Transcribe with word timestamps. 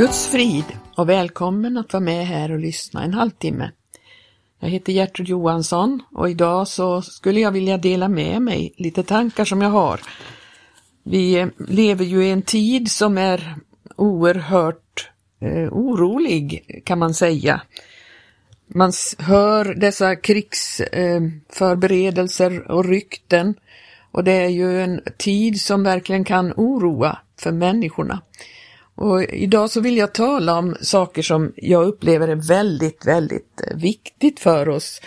Guds 0.00 0.26
frid 0.26 0.64
och 0.94 1.08
välkommen 1.08 1.76
att 1.76 1.92
vara 1.92 2.02
med 2.02 2.26
här 2.26 2.52
och 2.52 2.58
lyssna 2.58 3.04
en 3.04 3.14
halvtimme. 3.14 3.70
Jag 4.60 4.68
heter 4.68 4.92
Gertrud 4.92 5.28
Johansson 5.28 6.02
och 6.12 6.30
idag 6.30 6.68
så 6.68 7.02
skulle 7.02 7.40
jag 7.40 7.52
vilja 7.52 7.78
dela 7.78 8.08
med 8.08 8.42
mig 8.42 8.74
lite 8.76 9.02
tankar 9.02 9.44
som 9.44 9.62
jag 9.62 9.70
har. 9.70 10.00
Vi 11.02 11.34
eh, 11.34 11.48
lever 11.68 12.04
ju 12.04 12.24
i 12.24 12.30
en 12.30 12.42
tid 12.42 12.90
som 12.90 13.18
är 13.18 13.54
oerhört 13.96 15.10
eh, 15.40 15.72
orolig 15.72 16.64
kan 16.84 16.98
man 16.98 17.14
säga. 17.14 17.62
Man 18.66 18.92
hör 19.18 19.74
dessa 19.74 20.16
krigsförberedelser 20.16 22.52
eh, 22.52 22.60
och 22.60 22.84
rykten 22.84 23.54
och 24.12 24.24
det 24.24 24.32
är 24.32 24.48
ju 24.48 24.82
en 24.82 25.00
tid 25.18 25.60
som 25.60 25.82
verkligen 25.82 26.24
kan 26.24 26.52
oroa 26.56 27.18
för 27.38 27.52
människorna. 27.52 28.20
Och 28.94 29.22
idag 29.22 29.70
så 29.70 29.80
vill 29.80 29.96
jag 29.96 30.14
tala 30.14 30.58
om 30.58 30.76
saker 30.80 31.22
som 31.22 31.52
jag 31.56 31.86
upplever 31.86 32.28
är 32.28 32.48
väldigt, 32.48 33.06
väldigt 33.06 33.60
eh, 33.66 33.76
viktigt 33.76 34.40
för 34.40 34.68
oss 34.68 35.00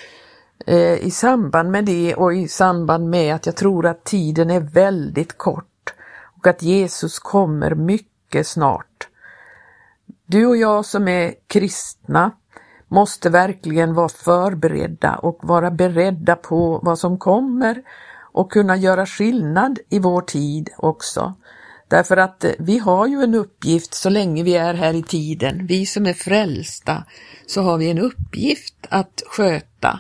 eh, 0.66 0.94
i 0.94 1.12
samband 1.12 1.72
med 1.72 1.86
det 1.86 2.16
och 2.16 2.34
i 2.34 2.48
samband 2.48 3.10
med 3.10 3.36
att 3.36 3.46
jag 3.46 3.56
tror 3.56 3.86
att 3.86 4.04
tiden 4.04 4.52
är 4.52 4.60
väldigt 4.60 5.38
kort 5.38 5.94
och 6.38 6.48
att 6.48 6.64
Jesus 6.64 7.20
kommer 7.20 7.76
mycket 7.76 8.48
snart. 8.48 9.08
Du 10.26 10.46
och 10.46 10.58
jag 10.58 10.86
som 10.86 11.08
är 11.08 11.34
kristna 11.48 12.32
måste 12.88 13.30
verkligen 13.30 13.94
vara 13.94 14.10
förberedda 14.10 15.16
och 15.16 15.40
vara 15.42 15.72
beredda 15.72 16.36
på 16.36 16.80
vad 16.84 17.00
som 17.00 17.18
kommer 17.18 17.84
och 18.34 18.52
kunna 18.52 18.76
göra 18.76 19.06
skillnad 19.06 19.80
i 19.90 20.00
vår 20.00 20.22
tid 20.22 20.70
också. 20.78 21.34
Därför 21.88 22.18
att 22.18 22.44
eh, 22.44 22.52
vi 22.60 22.78
har 22.78 23.08
ju 23.08 23.22
en 23.22 23.36
uppgift 23.36 23.94
så 23.94 24.10
länge 24.10 24.44
vi 24.44 24.56
är 24.56 24.74
här 24.74 24.94
i 24.94 25.04
tiden. 25.04 25.68
Vi 25.68 25.86
som 25.86 26.06
är 26.06 26.14
frälsta 26.14 27.04
så 27.46 27.62
har 27.62 27.78
vi 27.78 27.90
en 27.90 28.00
uppgift 28.00 28.76
att 28.90 29.24
sköta. 29.28 30.00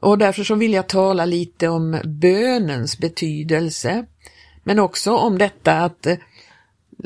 Och 0.00 0.18
därför 0.18 0.44
så 0.44 0.54
vill 0.54 0.72
jag 0.72 0.88
tala 0.88 1.24
lite 1.24 1.68
om 1.68 2.00
bönens 2.04 2.98
betydelse. 2.98 4.06
Men 4.64 4.78
också 4.78 5.16
om 5.16 5.38
detta 5.38 5.72
att 5.72 6.06
eh, 6.06 6.16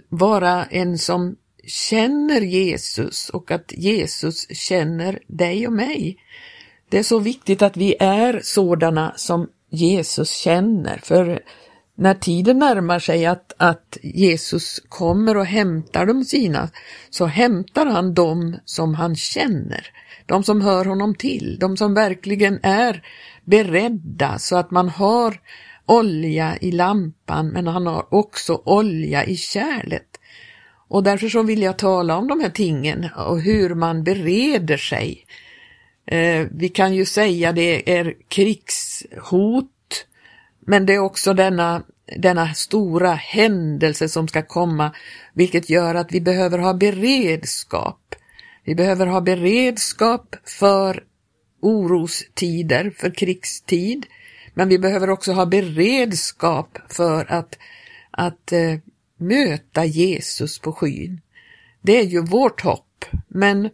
vara 0.09 0.65
en 0.65 0.99
som 0.99 1.37
känner 1.67 2.41
Jesus 2.41 3.29
och 3.29 3.51
att 3.51 3.73
Jesus 3.77 4.57
känner 4.57 5.19
dig 5.27 5.67
och 5.67 5.73
mig. 5.73 6.19
Det 6.89 6.99
är 6.99 7.03
så 7.03 7.19
viktigt 7.19 7.63
att 7.63 7.77
vi 7.77 7.97
är 8.01 8.41
sådana 8.43 9.13
som 9.17 9.49
Jesus 9.71 10.31
känner, 10.31 11.01
för 11.03 11.43
när 11.99 12.15
tiden 12.15 12.59
närmar 12.59 12.99
sig 12.99 13.27
att, 13.27 13.53
att 13.57 13.99
Jesus 14.03 14.81
kommer 14.89 15.37
och 15.37 15.47
hämtar 15.47 16.07
de 16.07 16.25
sina, 16.25 16.69
så 17.11 17.27
hämtar 17.27 17.87
han 17.87 18.15
dem 18.15 18.57
som 18.65 18.95
han 18.95 19.17
känner, 19.17 19.87
de 20.27 20.43
som 20.43 20.61
hör 20.61 20.85
honom 20.85 21.15
till, 21.15 21.57
de 21.61 21.77
som 21.77 21.95
verkligen 21.95 22.61
är 22.63 23.03
beredda 23.45 24.39
så 24.39 24.57
att 24.57 24.71
man 24.71 24.89
har 24.89 25.41
olja 25.87 26.59
i 26.61 26.73
lampan 26.73 27.49
men 27.49 27.67
han 27.67 27.87
har 27.87 28.15
också 28.15 28.63
olja 28.65 29.25
i 29.25 29.37
kärlet. 29.37 30.21
Och 30.89 31.03
därför 31.03 31.29
så 31.29 31.43
vill 31.43 31.63
jag 31.63 31.79
tala 31.79 32.17
om 32.17 32.29
de 32.29 32.41
här 32.41 32.51
tingen 32.51 33.09
och 33.17 33.41
hur 33.41 33.75
man 33.75 34.05
bereder 34.05 34.77
sig. 34.77 35.25
Eh, 36.07 36.47
vi 36.51 36.69
kan 36.69 36.95
ju 36.95 37.05
säga 37.05 37.53
det 37.53 37.99
är 37.99 38.15
krigshot 38.29 39.73
men 40.69 40.87
det 40.87 40.95
är 40.95 40.99
också 40.99 41.35
denna, 41.35 41.83
denna 42.17 42.55
stora 42.55 43.13
händelse 43.15 44.09
som 44.09 44.29
ska 44.29 44.43
komma, 44.43 44.95
vilket 45.33 45.71
gör 45.71 45.95
att 45.95 46.13
vi 46.13 46.21
behöver 46.21 46.59
ha 46.59 46.75
beredskap. 46.75 48.15
Vi 48.65 48.75
behöver 48.75 49.07
ha 49.07 49.21
beredskap 49.21 50.37
för 50.45 51.05
orostider, 51.61 52.91
för 52.97 53.15
krigstid, 53.15 54.07
men 54.55 54.69
vi 54.69 54.79
behöver 54.79 55.11
också 55.11 55.33
ha 55.33 55.47
beredskap 55.47 56.79
för 56.89 57.33
att, 57.33 57.59
att 58.11 58.53
eh, 58.53 58.75
möta 59.17 59.85
Jesus 59.85 60.59
på 60.59 60.73
skyn. 60.73 61.21
Det 61.83 62.01
är 62.01 62.05
ju 62.05 62.23
vårt 62.23 62.61
hopp, 62.61 63.05
men 63.29 63.71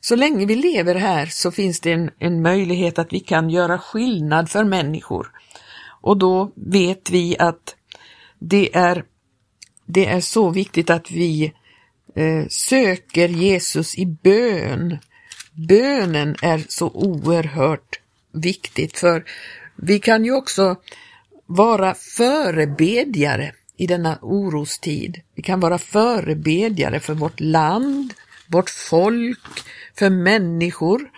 så 0.00 0.16
länge 0.16 0.46
vi 0.46 0.56
lever 0.56 0.94
här 0.94 1.26
så 1.26 1.50
finns 1.50 1.80
det 1.80 1.92
en, 1.92 2.10
en 2.18 2.42
möjlighet 2.42 2.98
att 2.98 3.12
vi 3.12 3.20
kan 3.20 3.50
göra 3.50 3.78
skillnad 3.78 4.50
för 4.50 4.64
människor. 4.64 5.35
Och 6.06 6.16
då 6.16 6.52
vet 6.54 7.10
vi 7.10 7.36
att 7.38 7.76
det 8.38 8.76
är, 8.76 9.04
det 9.86 10.06
är 10.06 10.20
så 10.20 10.50
viktigt 10.50 10.90
att 10.90 11.10
vi 11.10 11.52
eh, 12.14 12.46
söker 12.48 13.28
Jesus 13.28 13.98
i 13.98 14.06
bön. 14.06 14.98
Bönen 15.52 16.36
är 16.42 16.64
så 16.68 16.90
oerhört 16.90 18.00
viktigt 18.32 18.98
för 18.98 19.24
vi 19.76 19.98
kan 19.98 20.24
ju 20.24 20.32
också 20.32 20.76
vara 21.46 21.94
förebedjare 21.94 23.52
i 23.76 23.86
denna 23.86 24.18
orostid. 24.22 25.20
Vi 25.34 25.42
kan 25.42 25.60
vara 25.60 25.78
förebedjare 25.78 27.00
för 27.00 27.14
vårt 27.14 27.40
land, 27.40 28.14
vårt 28.46 28.70
folk, 28.70 29.40
för 29.94 30.10
människor 30.10 31.10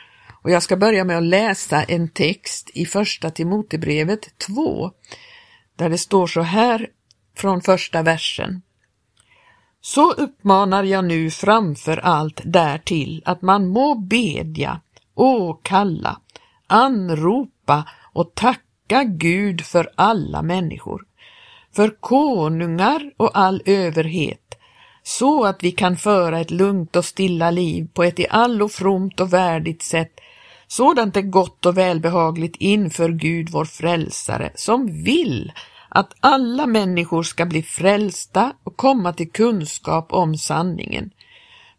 och 0.49 0.53
jag 0.53 0.63
ska 0.63 0.77
börja 0.77 1.05
med 1.05 1.19
att 1.19 1.23
läsa 1.23 1.83
en 1.83 2.09
text 2.09 2.71
i 2.75 2.87
första 2.87 3.31
Timotebrevet 3.31 4.39
2, 4.39 4.91
där 5.77 5.89
det 5.89 5.99
står 5.99 6.27
så 6.27 6.41
här 6.41 6.89
från 7.37 7.61
första 7.61 8.03
versen. 8.03 8.63
Så 9.81 10.13
uppmanar 10.13 10.85
jag 10.85 11.05
nu 11.05 11.31
framför 11.31 11.97
allt 11.97 12.41
därtill 12.45 13.23
att 13.25 13.43
man 13.43 13.69
må 13.69 13.95
bedja, 13.95 14.81
åkalla, 15.15 16.21
anropa 16.67 17.89
och 18.13 18.35
tacka 18.35 19.05
Gud 19.05 19.61
för 19.61 19.91
alla 19.95 20.43
människor, 20.43 21.05
för 21.73 22.01
konungar 22.01 23.11
och 23.17 23.39
all 23.39 23.63
överhet, 23.67 24.55
så 25.03 25.45
att 25.45 25.63
vi 25.63 25.73
kan 25.73 25.97
föra 25.97 26.41
ett 26.41 26.51
lugnt 26.51 26.97
och 26.97 27.05
stilla 27.05 27.51
liv 27.51 27.89
på 27.95 28.05
ett 28.05 28.19
i 28.19 28.27
allo 28.31 28.69
fromt 28.69 29.21
och 29.21 29.33
värdigt 29.33 29.83
sätt 29.83 30.21
sådant 30.69 31.17
är 31.17 31.23
gott 31.23 31.67
och 31.67 31.79
välbehagligt 31.79 32.57
inför 32.59 33.09
Gud 33.09 33.51
vår 33.51 33.65
frälsare, 33.65 34.53
som 34.55 35.03
vill 35.03 35.53
att 35.89 36.15
alla 36.21 36.67
människor 36.67 37.23
ska 37.23 37.47
bli 37.47 37.63
frälsta 37.63 38.53
och 38.65 38.77
komma 38.77 39.13
till 39.13 39.31
kunskap 39.31 40.13
om 40.13 40.37
sanningen. 40.37 41.11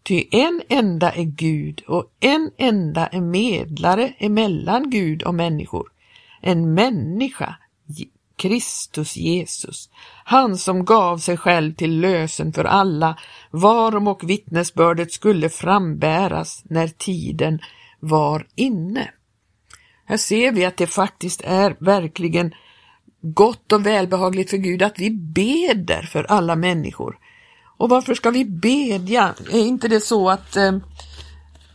Ty 0.03 0.23
en 0.31 0.61
enda 0.69 1.11
är 1.11 1.23
Gud 1.23 1.81
och 1.87 2.05
en 2.19 2.51
enda 2.57 3.07
är 3.07 3.21
medlare 3.21 4.13
emellan 4.17 4.89
Gud 4.89 5.23
och 5.23 5.35
människor. 5.35 5.91
En 6.41 6.73
människa, 6.73 7.55
Kristus 8.35 9.17
Jesus, 9.17 9.89
han 10.23 10.57
som 10.57 10.85
gav 10.85 11.17
sig 11.17 11.37
själv 11.37 11.73
till 11.73 11.99
lösen 11.99 12.53
för 12.53 12.65
alla, 12.65 13.17
varom 13.51 14.07
och 14.07 14.29
vittnesbördet 14.29 15.11
skulle 15.11 15.49
frambäras 15.49 16.63
när 16.65 16.87
tiden 16.87 17.59
var 17.99 18.47
inne. 18.55 19.11
Här 20.05 20.17
ser 20.17 20.51
vi 20.51 20.65
att 20.65 20.77
det 20.77 20.87
faktiskt 20.87 21.41
är 21.41 21.75
verkligen 21.79 22.53
gott 23.21 23.71
och 23.71 23.85
välbehagligt 23.85 24.49
för 24.49 24.57
Gud 24.57 24.81
att 24.81 24.99
vi 24.99 25.11
beder 25.11 26.01
för 26.01 26.23
alla 26.23 26.55
människor. 26.55 27.17
Och 27.77 27.89
varför 27.89 28.13
ska 28.13 28.31
vi 28.31 28.45
bedja? 28.45 29.33
Är 29.51 29.59
inte 29.59 29.87
det 29.87 30.01
så 30.01 30.29
att 30.29 30.55
eh, 30.55 30.77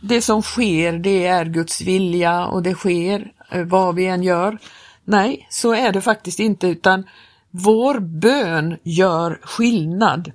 det 0.01 0.21
som 0.21 0.41
sker, 0.41 0.93
det 0.93 1.25
är 1.25 1.45
Guds 1.45 1.81
vilja 1.81 2.45
och 2.45 2.63
det 2.63 2.73
sker 2.73 3.31
eh, 3.51 3.63
vad 3.63 3.95
vi 3.95 4.05
än 4.05 4.23
gör? 4.23 4.57
Nej, 5.03 5.47
så 5.49 5.73
är 5.73 5.91
det 5.91 6.01
faktiskt 6.01 6.39
inte, 6.39 6.67
utan 6.67 7.03
vår 7.51 7.99
bön 7.99 8.77
gör 8.83 9.39
skillnad. 9.43 10.31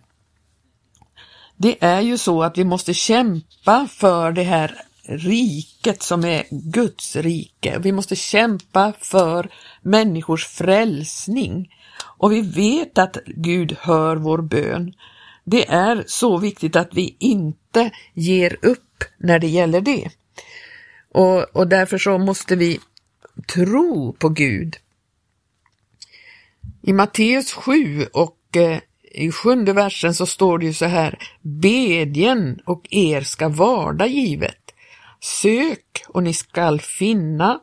Det 1.56 1.84
är 1.84 2.00
ju 2.00 2.18
så 2.18 2.42
att 2.42 2.58
vi 2.58 2.64
måste 2.64 2.94
kämpa 2.94 3.88
för 3.90 4.32
det 4.32 4.42
här 4.42 4.82
riket 5.10 6.02
som 6.02 6.24
är 6.24 6.44
Guds 6.50 7.16
rike. 7.16 7.78
Vi 7.78 7.92
måste 7.92 8.16
kämpa 8.16 8.92
för 9.00 9.50
människors 9.82 10.46
frälsning 10.46 11.74
och 12.02 12.32
vi 12.32 12.40
vet 12.40 12.98
att 12.98 13.16
Gud 13.26 13.76
hör 13.80 14.16
vår 14.16 14.38
bön. 14.38 14.94
Det 15.44 15.68
är 15.68 16.04
så 16.06 16.38
viktigt 16.38 16.76
att 16.76 16.94
vi 16.94 17.16
inte 17.18 17.90
ger 18.14 18.56
upp 18.62 19.04
när 19.18 19.38
det 19.38 19.48
gäller 19.48 19.80
det. 19.80 20.10
Och, 21.12 21.56
och 21.56 21.68
därför 21.68 21.98
så 21.98 22.18
måste 22.18 22.56
vi 22.56 22.80
tro 23.54 24.12
på 24.12 24.28
Gud. 24.28 24.76
I 26.82 26.92
Matteus 26.92 27.52
7 27.52 28.06
och 28.12 28.56
eh, 28.56 28.78
i 29.12 29.32
sjunde 29.32 29.72
versen 29.72 30.14
så 30.14 30.26
står 30.26 30.58
det 30.58 30.66
ju 30.66 30.72
så 30.72 30.84
här, 30.84 31.18
bedjen 31.40 32.60
och 32.64 32.86
er 32.90 33.20
ska 33.20 33.48
varda 33.48 34.06
givet. 34.06 34.69
Sök 35.22 36.04
och 36.08 36.22
ni 36.22 36.34
skall 36.34 36.80
finna, 36.80 37.60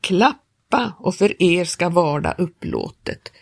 klappa 0.00 0.92
och 0.98 1.14
för 1.14 1.42
er 1.42 1.64
ska 1.64 1.88
varda 1.88 2.32
upplåtet. 2.32 3.32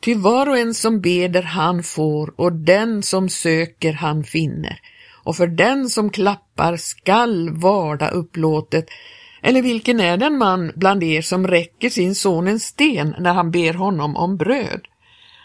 Ty 0.00 0.14
var 0.14 0.48
och 0.48 0.58
en 0.58 0.74
som 0.74 1.00
beder 1.00 1.42
han 1.42 1.82
får 1.82 2.40
och 2.40 2.52
den 2.52 3.02
som 3.02 3.28
söker 3.28 3.92
han 3.92 4.24
finner 4.24 4.80
och 5.24 5.36
för 5.36 5.46
den 5.46 5.88
som 5.88 6.10
klappar 6.10 6.76
skall 6.76 7.50
varda 7.50 8.08
upplåtet. 8.08 8.86
Eller 9.42 9.62
vilken 9.62 10.00
är 10.00 10.16
den 10.16 10.38
man 10.38 10.72
bland 10.76 11.02
er 11.02 11.22
som 11.22 11.46
räcker 11.46 11.90
sin 11.90 12.14
son 12.14 12.48
en 12.48 12.60
sten 12.60 13.14
när 13.18 13.34
han 13.34 13.50
ber 13.50 13.74
honom 13.74 14.16
om 14.16 14.36
bröd? 14.36 14.80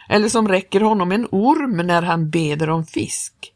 Eller 0.09 0.29
som 0.29 0.47
räcker 0.47 0.81
honom 0.81 1.11
en 1.11 1.27
orm 1.31 1.87
när 1.87 2.01
han 2.01 2.29
beder 2.29 2.69
om 2.69 2.85
fisk? 2.85 3.54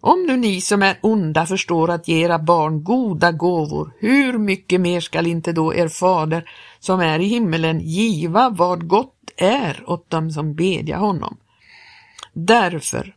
Om 0.00 0.26
nu 0.26 0.36
ni 0.36 0.60
som 0.60 0.82
är 0.82 0.98
onda 1.00 1.46
förstår 1.46 1.90
att 1.90 2.08
ge 2.08 2.24
era 2.24 2.38
barn 2.38 2.84
goda 2.84 3.32
gåvor, 3.32 3.92
hur 3.98 4.38
mycket 4.38 4.80
mer 4.80 5.00
skall 5.00 5.26
inte 5.26 5.52
då 5.52 5.74
er 5.74 5.88
fader 5.88 6.50
som 6.78 7.00
är 7.00 7.18
i 7.18 7.24
himmelen 7.24 7.80
giva 7.80 8.50
vad 8.50 8.86
gott 8.86 9.30
är 9.36 9.90
åt 9.90 10.10
dem 10.10 10.30
som 10.30 10.54
bedja 10.54 10.96
honom? 10.96 11.36
Därför, 12.32 13.14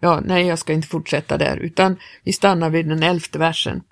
ja, 0.00 0.20
nej, 0.24 0.46
jag 0.46 0.58
ska 0.58 0.72
inte 0.72 0.88
fortsätta 0.88 1.38
där, 1.38 1.56
utan 1.56 1.96
vi 2.24 2.32
stannar 2.32 2.70
vid 2.70 2.88
den 2.88 3.02
elfte 3.02 3.38
versen. 3.38 3.82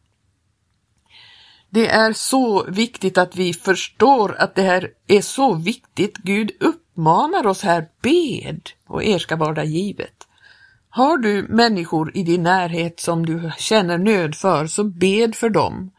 Det 1.71 1.88
är 1.88 2.12
så 2.12 2.65
viktigt 2.71 3.19
att 3.19 3.37
vi 3.37 3.53
förstår 3.53 4.37
att 4.38 4.55
det 4.55 4.62
här 4.62 4.91
är 5.06 5.21
så 5.21 5.55
viktigt. 5.55 6.17
Gud 6.17 6.50
uppmanar 6.61 7.47
oss 7.47 7.62
här, 7.62 7.88
bed 8.03 8.61
och 8.87 9.05
er 9.05 9.19
ska 9.19 9.37
vara 9.37 9.65
givet. 9.65 10.15
Har 10.96 11.19
du 11.19 11.46
människor 11.48 12.10
i 12.14 12.22
din 12.22 12.43
närhet 12.43 13.00
som 13.00 13.26
du 13.26 13.50
känner 13.58 13.98
nöd 13.98 14.34
för, 14.34 14.66
så 14.66 14.84
bed 14.84 15.34
för 15.34 15.50
dem. 15.50 15.90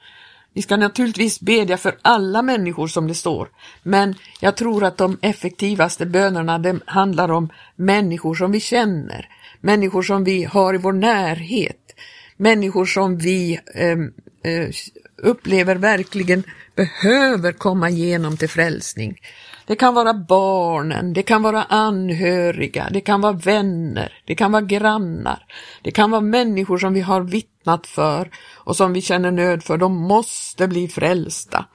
Vi 0.54 0.62
ska 0.62 0.78
naturligtvis 0.78 1.40
bedja 1.40 1.78
för 1.78 1.98
alla 2.02 2.42
människor 2.42 2.88
som 2.88 3.08
det 3.08 3.16
står, 3.16 3.50
men 3.84 4.16
jag 4.40 4.56
tror 4.58 4.84
att 4.84 4.98
de 4.98 5.18
effektivaste 5.22 6.06
bönerna 6.06 6.60
de 6.60 6.82
handlar 6.86 7.32
om 7.32 7.50
människor 7.76 8.36
som 8.36 8.52
vi 8.52 8.60
känner, 8.60 9.30
människor 9.62 10.02
som 10.02 10.24
vi 10.24 10.44
har 10.44 10.74
i 10.74 10.78
vår 10.78 10.94
närhet, 10.94 11.96
människor 12.38 12.86
som 12.86 13.18
vi 13.18 13.60
eh, 13.76 14.52
eh, 14.52 14.70
upplever 15.18 15.76
verkligen 15.76 16.44
behöver 16.76 17.52
komma 17.52 17.90
igenom 17.90 18.38
till 18.38 18.50
frälsning. 18.50 19.20
Det 19.68 19.76
kan 19.76 19.94
vara 19.94 20.14
barnen, 20.14 21.14
det 21.14 21.24
kan 21.24 21.44
vara 21.44 21.64
anhöriga, 21.64 22.88
det 22.92 23.02
kan 23.02 23.22
vara 23.22 23.34
vänner, 23.34 24.22
det 24.26 24.36
kan 24.36 24.52
vara 24.52 24.62
grannar, 24.62 25.46
det 25.82 25.92
kan 25.92 26.12
vara 26.12 26.22
människor 26.22 26.78
som 26.78 26.94
vi 26.94 27.02
har 27.02 27.22
vittnat 27.22 27.88
för 27.88 28.30
och 28.56 28.76
som 28.76 28.94
vi 28.94 29.02
känner 29.02 29.32
nöd 29.32 29.64
för. 29.64 29.78
De 29.78 29.96
måste 29.96 30.68
bli 30.68 30.88
frälsta. 30.88 31.66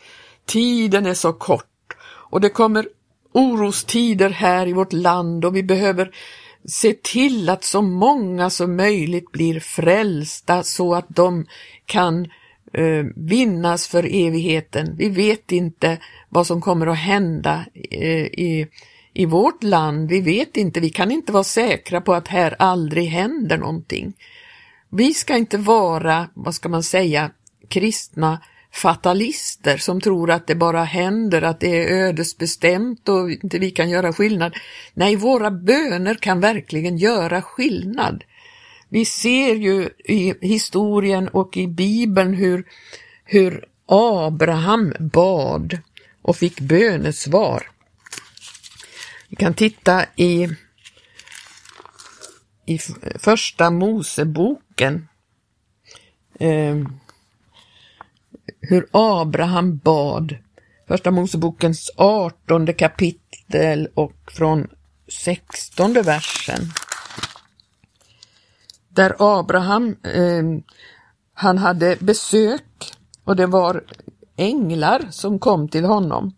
Tiden 0.46 1.06
är 1.06 1.14
så 1.14 1.32
kort 1.32 1.66
och 2.04 2.40
det 2.40 2.48
kommer 2.48 2.88
orostider 3.32 4.30
här 4.30 4.68
i 4.68 4.72
vårt 4.72 4.92
land 4.92 5.44
och 5.44 5.56
vi 5.56 5.62
behöver 5.62 6.10
se 6.68 6.94
till 7.02 7.48
att 7.48 7.64
så 7.64 7.82
många 7.82 8.50
som 8.50 8.76
möjligt 8.76 9.32
blir 9.32 9.60
frälsta 9.60 10.62
så 10.62 10.94
att 10.94 11.06
de 11.08 11.46
kan 11.86 12.24
eh, 12.72 13.04
vinnas 13.16 13.88
för 13.88 14.26
evigheten. 14.26 14.96
Vi 14.96 15.08
vet 15.08 15.52
inte 15.52 15.98
vad 16.32 16.46
som 16.46 16.61
kommer 16.61 16.87
att 16.87 16.99
hända 16.99 17.64
eh, 17.90 18.25
i, 18.25 18.67
i 19.14 19.26
vårt 19.26 19.62
land. 19.62 20.08
Vi 20.08 20.20
vet 20.20 20.56
inte, 20.56 20.81
vi 20.81 20.90
kan 20.90 21.11
inte 21.11 21.32
vara 21.32 21.44
säkra 21.44 22.00
på 22.00 22.14
att 22.14 22.29
här 22.29 22.56
aldrig 22.58 23.06
händer 23.06 23.58
någonting. 23.58 24.12
Vi 24.90 25.14
ska 25.14 25.37
inte 25.37 25.58
vara, 25.58 26.29
vad 26.34 26.55
ska 26.55 26.69
man 26.69 26.82
säga, 26.82 27.31
kristna 27.69 28.40
fatalister 28.73 29.76
som 29.76 30.00
tror 30.00 30.31
att 30.31 30.46
det 30.46 30.55
bara 30.55 30.84
händer, 30.84 31.43
att 31.43 31.61
det 31.61 31.82
är 31.82 32.06
ödesbestämt 32.06 33.08
och 33.08 33.31
inte 33.31 33.58
vi 33.58 33.70
kan 33.70 33.90
göra 33.90 34.12
skillnad. 34.12 34.56
Nej, 34.94 35.17
våra 35.17 35.50
böner 35.50 36.14
kan 36.14 36.40
verkligen 36.40 36.96
göra 36.96 37.43
skillnad. 37.43 38.25
Vi 38.88 39.05
ser 39.05 39.55
ju 39.55 39.88
i 40.05 40.35
historien 40.40 41.28
och 41.28 41.56
i 41.56 41.67
Bibeln 41.67 42.35
hur, 42.35 42.64
hur 43.25 43.64
Abraham 43.87 44.94
bad 44.99 45.78
och 46.22 46.36
fick 46.36 46.60
bönesvar. 46.60 47.70
Vi 49.28 49.36
kan 49.36 49.54
titta 49.54 50.04
i, 50.16 50.48
i 52.66 52.78
första 53.19 53.70
Moseboken 53.70 55.08
eh, 56.38 56.76
hur 58.60 58.86
Abraham 58.90 59.78
bad. 59.78 60.36
Första 60.88 61.10
Mosebokens 61.10 61.90
artonde 61.96 62.72
kapitel 62.72 63.88
och 63.94 64.32
från 64.32 64.68
sextonde 65.08 66.02
versen 66.02 66.72
där 68.94 69.16
Abraham, 69.18 69.96
eh, 70.02 70.42
han 71.34 71.58
hade 71.58 71.96
besök 72.00 72.94
och 73.25 73.36
det 73.36 73.46
var 73.46 73.84
änglar 74.37 75.06
som 75.11 75.38
kom 75.38 75.69
till 75.69 75.84
honom. 75.84 76.32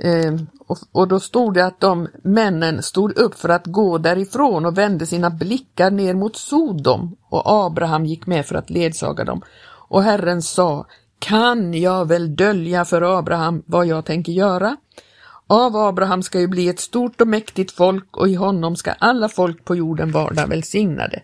Eh, 0.00 0.34
och, 0.66 0.78
och, 0.92 1.08
då 1.08 1.20
stod 1.20 1.54
det 1.54 1.66
att 1.66 1.80
de 1.80 2.08
männen 2.22 2.82
stod 2.82 3.18
upp 3.18 3.34
för 3.34 3.48
att 3.48 3.66
gå 3.66 3.98
därifrån 3.98 4.66
och 4.66 4.78
vände 4.78 5.06
sina 5.06 5.30
blickar 5.30 5.90
ner 5.90 6.14
mot 6.14 6.36
Sodom 6.36 7.16
och 7.28 7.42
Abraham 7.44 8.06
gick 8.06 8.26
med 8.26 8.46
för 8.46 8.54
att 8.54 8.70
ledsaga 8.70 9.24
dem. 9.24 9.42
Och 9.88 10.02
Herren 10.02 10.42
sa, 10.42 10.86
kan 11.18 11.74
jag 11.74 12.08
väl 12.08 12.36
dölja 12.36 12.84
för 12.84 13.18
Abraham 13.18 13.62
vad 13.66 13.86
jag 13.86 14.04
tänker 14.04 14.32
göra? 14.32 14.76
Av 15.46 15.76
Abraham 15.76 16.22
ska 16.22 16.40
ju 16.40 16.48
bli 16.48 16.68
ett 16.68 16.80
stort 16.80 17.20
och 17.20 17.28
mäktigt 17.28 17.72
folk 17.72 18.16
och 18.16 18.28
i 18.28 18.34
honom 18.34 18.76
ska 18.76 18.92
alla 18.92 19.28
folk 19.28 19.64
på 19.64 19.76
jorden 19.76 20.12
vara 20.12 20.46
välsignade. 20.46 21.22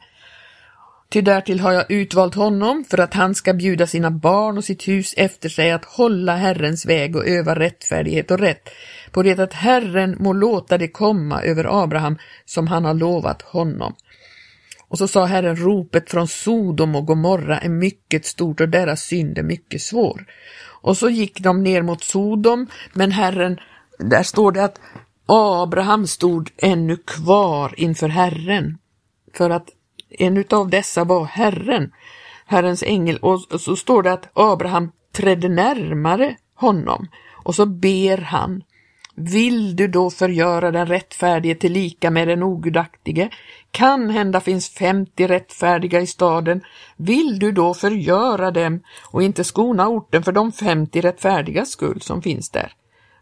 Ty 1.11 1.21
därtill 1.21 1.61
har 1.61 1.73
jag 1.73 1.91
utvalt 1.91 2.35
honom 2.35 2.85
för 2.91 2.99
att 2.99 3.15
han 3.15 3.35
ska 3.35 3.55
bjuda 3.55 3.87
sina 3.87 4.11
barn 4.11 4.59
och 4.59 4.65
sitt 4.65 4.89
hus 4.89 5.15
efter 5.17 5.49
sig 5.49 5.71
att 5.71 5.85
hålla 5.85 6.37
Herrens 6.37 6.87
väg 6.87 7.17
och 7.17 7.27
öva 7.27 7.55
rättfärdighet 7.55 8.31
och 8.31 8.39
rätt, 8.39 8.69
på 9.11 9.23
det 9.23 9.39
att 9.39 9.53
Herren 9.53 10.17
må 10.19 10.33
låta 10.33 10.79
det 10.79 10.89
komma 10.89 11.43
över 11.43 11.83
Abraham 11.83 12.19
som 12.45 12.67
han 12.67 12.85
har 12.85 12.95
lovat 12.95 13.43
honom. 13.43 13.95
Och 14.89 14.99
så 14.99 15.09
sa 15.09 15.25
Herren, 15.25 15.57
ropet 15.57 16.11
från 16.11 16.29
Sodom 16.29 16.97
och 16.97 17.07
Gomorra 17.07 17.59
är 17.59 17.69
mycket 17.69 18.27
stort 18.27 18.61
och 18.61 18.69
deras 18.69 19.03
synd 19.03 19.39
är 19.39 19.43
mycket 19.43 19.83
svår. 19.83 20.27
Och 20.83 20.97
så 20.97 21.09
gick 21.09 21.41
de 21.41 21.63
ner 21.63 21.83
mot 21.83 22.05
Sodom, 22.05 22.67
men 22.93 23.13
Herren, 23.13 23.61
där 23.99 24.23
står 24.23 24.53
det 24.53 24.65
att 24.65 24.81
Abraham 25.27 26.07
stod 26.07 26.51
ännu 26.57 26.97
kvar 26.97 27.75
inför 27.77 28.09
Herren, 28.09 28.79
för 29.35 29.51
att 29.51 29.69
en 30.11 30.37
utav 30.37 30.71
dessa 30.71 31.05
var 31.05 31.25
Herren, 31.25 31.93
Herrens 32.47 32.83
ängel, 32.83 33.17
och 33.17 33.41
så 33.41 33.77
står 33.77 34.03
det 34.03 34.13
att 34.13 34.31
Abraham 34.33 34.93
trädde 35.13 35.49
närmare 35.49 36.37
honom 36.55 37.09
och 37.45 37.55
så 37.55 37.67
ber 37.67 38.19
han 38.19 38.63
vill 39.23 39.77
du 39.77 39.89
då 39.89 40.11
förgöra 40.11 40.71
den 40.71 40.87
rättfärdige 40.87 41.55
till 41.55 41.73
lika 41.73 42.11
med 42.11 42.29
den 42.29 42.43
ogudaktige? 42.43 43.31
Kan 43.71 44.11
hända 44.11 44.41
finns 44.41 44.69
50 44.69 45.27
rättfärdiga 45.27 46.01
i 46.01 46.07
staden. 46.07 46.61
Vill 46.97 47.39
du 47.39 47.53
då 47.53 47.75
förgöra 47.75 48.51
dem 48.51 48.81
och 49.05 49.23
inte 49.23 49.45
skona 49.45 49.89
orten 49.89 50.23
för 50.23 50.33
de 50.33 50.53
50 50.53 51.01
rättfärdiga 51.01 51.65
skull 51.65 52.01
som 52.01 52.23
finns 52.23 52.51
där? 52.51 52.73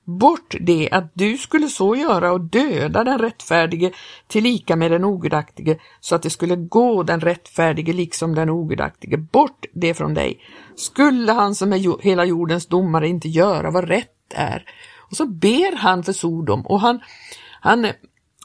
Bort 0.09 0.55
det 0.61 0.89
att 0.93 1.11
du 1.15 1.39
skulle 1.39 1.69
så 1.69 1.97
göra 1.97 2.33
och 2.33 2.41
döda 2.41 3.05
den 3.05 3.19
rättfärdige 3.19 3.93
tillika 4.27 4.77
med 4.77 4.91
den 4.91 5.05
ogudaktige 5.05 5.79
så 6.01 6.15
att 6.15 6.23
det 6.23 6.31
skulle 6.31 6.57
gå 6.57 7.03
den 7.03 7.21
rättfärdige 7.21 7.93
liksom 7.93 8.35
den 8.35 8.51
ogudaktige. 8.51 9.17
Bort 9.17 9.67
det 9.73 9.95
från 9.95 10.15
dig. 10.15 10.41
Skulle 10.77 11.33
han 11.33 11.55
som 11.55 11.73
är 11.73 12.03
hela 12.03 12.25
jordens 12.25 12.67
domare 12.67 13.09
inte 13.09 13.29
göra 13.29 13.71
vad 13.71 13.89
rätt 13.89 14.33
är? 14.35 14.65
Och 15.11 15.17
så 15.17 15.27
ber 15.27 15.77
han 15.77 16.05
för 16.05 16.13
Sodom 16.13 16.67
och 16.67 16.81
han, 16.81 17.01
han 17.61 17.87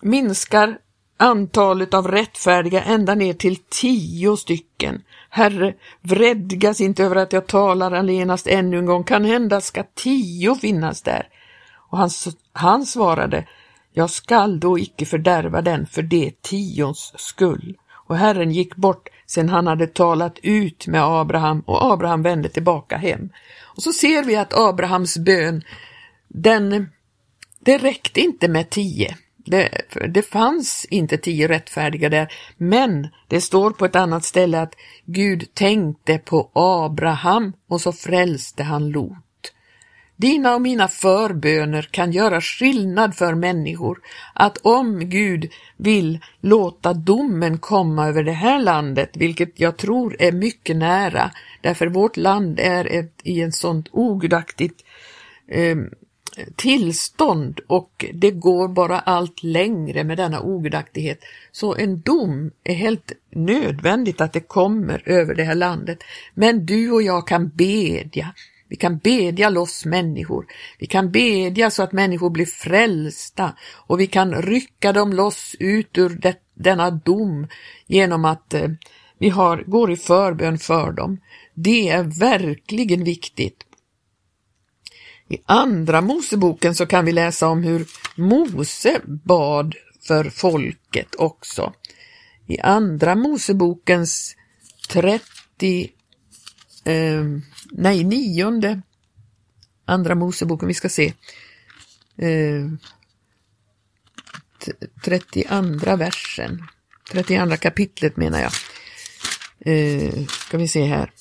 minskar 0.01 0.77
antalet 1.17 1.93
av 1.93 2.07
rättfärdiga 2.07 2.83
ända 2.83 3.15
ner 3.15 3.33
till 3.33 3.55
tio 3.55 4.37
stycken. 4.37 5.01
Herre, 5.29 5.73
vredgas 6.01 6.81
inte 6.81 7.03
över 7.03 7.15
att 7.15 7.33
jag 7.33 7.47
talar 7.47 7.91
allenast 7.91 8.47
ännu 8.47 8.77
en 8.77 8.85
gång, 8.85 9.03
kan 9.03 9.25
hända 9.25 9.61
ska 9.61 9.83
tio 9.95 10.55
finnas 10.55 11.01
där. 11.01 11.27
Och 11.93 11.99
han, 11.99 12.09
han 12.53 12.85
svarade, 12.85 13.47
jag 13.91 14.09
skall 14.09 14.59
då 14.59 14.79
icke 14.79 15.05
fördärva 15.05 15.61
den 15.61 15.87
för 15.87 16.01
det 16.01 16.31
tions 16.41 17.13
skull. 17.17 17.77
Och 18.07 18.17
Herren 18.17 18.51
gick 18.51 18.75
bort 18.75 19.09
sedan 19.25 19.49
han 19.49 19.67
hade 19.67 19.87
talat 19.87 20.39
ut 20.43 20.87
med 20.87 21.03
Abraham 21.03 21.59
och 21.59 21.93
Abraham 21.93 22.23
vände 22.23 22.49
tillbaka 22.49 22.97
hem. 22.97 23.29
Och 23.75 23.83
så 23.83 23.93
ser 23.93 24.23
vi 24.23 24.35
att 24.35 24.53
Abrahams 24.53 25.17
bön, 25.17 25.63
den, 26.27 26.89
det 27.59 27.77
räckte 27.77 28.21
inte 28.21 28.47
med 28.47 28.69
tio. 28.69 29.17
Det, 29.37 29.69
det 30.09 30.21
fanns 30.21 30.85
inte 30.85 31.17
tio 31.17 31.47
rättfärdiga 31.47 32.09
där, 32.09 32.33
men 32.57 33.07
det 33.27 33.41
står 33.41 33.71
på 33.71 33.85
ett 33.85 33.95
annat 33.95 34.23
ställe 34.23 34.61
att 34.61 34.75
Gud 35.05 35.53
tänkte 35.53 36.17
på 36.17 36.51
Abraham 36.53 37.53
och 37.67 37.81
så 37.81 37.91
frälste 37.91 38.63
han 38.63 38.89
Lot. 38.89 39.13
Dina 40.23 40.55
och 40.55 40.61
mina 40.61 40.87
förböner 40.87 41.81
kan 41.81 42.11
göra 42.11 42.41
skillnad 42.41 43.15
för 43.15 43.35
människor. 43.35 43.99
Att 44.33 44.57
om 44.57 45.09
Gud 45.09 45.51
vill 45.77 46.19
låta 46.41 46.93
domen 46.93 47.57
komma 47.57 48.07
över 48.07 48.23
det 48.23 48.31
här 48.31 48.59
landet, 48.59 49.09
vilket 49.13 49.59
jag 49.59 49.77
tror 49.77 50.15
är 50.19 50.31
mycket 50.31 50.75
nära, 50.75 51.31
därför 51.61 51.87
vårt 51.87 52.17
land 52.17 52.59
är 52.59 52.85
ett, 52.85 53.13
i 53.23 53.41
ett 53.41 53.55
sånt 53.55 53.87
ogudaktigt 53.91 54.83
eh, 55.47 55.77
tillstånd 56.55 57.59
och 57.67 58.05
det 58.13 58.31
går 58.31 58.67
bara 58.67 58.99
allt 58.99 59.43
längre 59.43 60.03
med 60.03 60.17
denna 60.17 60.41
ogudaktighet. 60.41 61.19
Så 61.51 61.75
en 61.75 62.01
dom 62.01 62.51
är 62.63 62.75
helt 62.75 63.11
nödvändigt 63.31 64.21
att 64.21 64.33
det 64.33 64.47
kommer 64.47 65.03
över 65.05 65.35
det 65.35 65.43
här 65.43 65.55
landet. 65.55 66.03
Men 66.33 66.65
du 66.65 66.91
och 66.91 67.01
jag 67.01 67.27
kan 67.27 67.49
bedja. 67.49 68.33
Vi 68.73 68.77
kan 68.77 68.97
bedja 68.97 69.49
loss 69.49 69.85
människor. 69.85 70.45
Vi 70.79 70.87
kan 70.87 71.11
bedja 71.11 71.71
så 71.71 71.83
att 71.83 71.91
människor 71.91 72.29
blir 72.29 72.45
frälsta 72.45 73.53
och 73.87 73.99
vi 73.99 74.07
kan 74.07 74.41
rycka 74.41 74.93
dem 74.93 75.13
loss 75.13 75.55
ut 75.59 75.97
ur 75.97 76.09
det, 76.09 76.35
denna 76.53 76.91
dom 76.91 77.47
genom 77.87 78.25
att 78.25 78.53
eh, 78.53 78.69
vi 79.17 79.29
har, 79.29 79.63
går 79.67 79.91
i 79.91 79.95
förbön 79.95 80.57
för 80.57 80.91
dem. 80.91 81.19
Det 81.53 81.89
är 81.89 82.03
verkligen 82.03 83.03
viktigt. 83.03 83.63
I 85.29 85.37
Andra 85.45 86.01
Moseboken 86.01 86.75
så 86.75 86.85
kan 86.85 87.05
vi 87.05 87.11
läsa 87.11 87.47
om 87.47 87.63
hur 87.63 87.85
Mose 88.15 89.01
bad 89.05 89.75
för 90.07 90.29
folket 90.29 91.15
också. 91.15 91.73
I 92.47 92.59
Andra 92.59 93.15
Mosebokens 93.15 94.35
30, 94.89 95.89
eh, 96.85 97.23
nej 97.77 98.03
nionde, 98.03 98.81
Andra 99.85 100.15
Moseboken, 100.15 100.67
vi 100.67 100.73
ska 100.73 100.89
se, 100.89 101.13
eh, 102.17 102.69
32 105.03 105.95
versen, 105.95 106.67
32 107.11 107.57
kapitlet 107.57 108.17
menar 108.17 108.41
jag. 108.41 108.51
Eh, 109.65 110.25
ska 110.25 110.57
vi 110.57 110.67
se 110.67 110.83
här. 110.83 111.11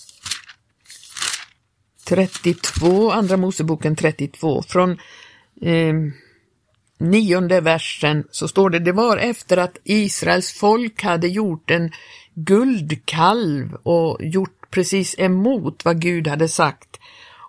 32, 2.04 3.10
Andra 3.10 3.36
Moseboken 3.36 3.96
32, 3.96 4.62
från 4.62 4.90
eh, 5.62 5.94
nionde 6.98 7.60
versen 7.60 8.24
så 8.30 8.48
står 8.48 8.70
det, 8.70 8.78
det 8.78 8.92
var 8.92 9.16
efter 9.16 9.56
att 9.56 9.78
Israels 9.84 10.52
folk 10.52 11.02
hade 11.02 11.28
gjort 11.28 11.70
en 11.70 11.92
guldkalv 12.34 13.74
och 13.74 14.18
gjort 14.20 14.61
precis 14.72 15.14
emot 15.18 15.84
vad 15.84 16.00
Gud 16.00 16.28
hade 16.28 16.48
sagt. 16.48 16.98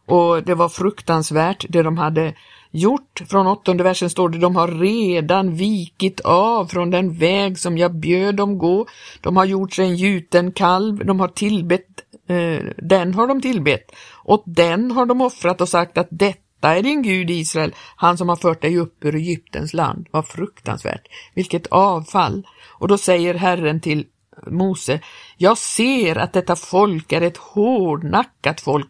Och 0.05 0.43
det 0.43 0.55
var 0.55 0.69
fruktansvärt 0.69 1.65
det 1.69 1.83
de 1.83 1.97
hade 1.97 2.33
gjort. 2.71 3.21
Från 3.29 3.47
åttonde 3.47 3.83
versen 3.83 4.09
står 4.09 4.29
det, 4.29 4.37
de 4.37 4.55
har 4.55 4.67
redan 4.67 5.55
vikit 5.55 6.19
av 6.19 6.65
från 6.65 6.89
den 6.89 7.17
väg 7.17 7.59
som 7.59 7.77
jag 7.77 7.95
bjöd 7.95 8.35
dem 8.35 8.57
gå. 8.57 8.85
De 9.21 9.37
har 9.37 9.45
gjort 9.45 9.73
sig 9.73 9.85
en 9.85 9.95
gjuten 9.95 10.51
kalv, 10.51 11.05
de 11.05 11.19
har 11.19 11.27
tillbett, 11.27 11.87
eh, 12.29 12.65
den 12.77 13.13
har 13.13 13.27
de 13.27 13.41
tillbett 13.41 13.91
och 14.11 14.43
den 14.45 14.91
har 14.91 15.05
de 15.05 15.21
offrat 15.21 15.61
och 15.61 15.69
sagt 15.69 15.97
att 15.97 16.07
detta 16.09 16.75
är 16.75 16.83
din 16.83 17.01
Gud 17.01 17.29
Israel, 17.29 17.75
han 17.95 18.17
som 18.17 18.29
har 18.29 18.35
fört 18.35 18.61
dig 18.61 18.77
upp 18.77 19.05
ur 19.05 19.15
Egyptens 19.15 19.73
land. 19.73 20.07
Vad 20.11 20.27
fruktansvärt! 20.27 21.07
Vilket 21.33 21.67
avfall! 21.67 22.47
Och 22.71 22.87
då 22.87 22.97
säger 22.97 23.33
Herren 23.33 23.81
till 23.81 24.05
Mose, 24.47 24.99
jag 25.37 25.57
ser 25.57 26.17
att 26.17 26.33
detta 26.33 26.55
folk 26.55 27.11
är 27.11 27.21
ett 27.21 27.37
hårdnackat 27.37 28.61
folk, 28.61 28.87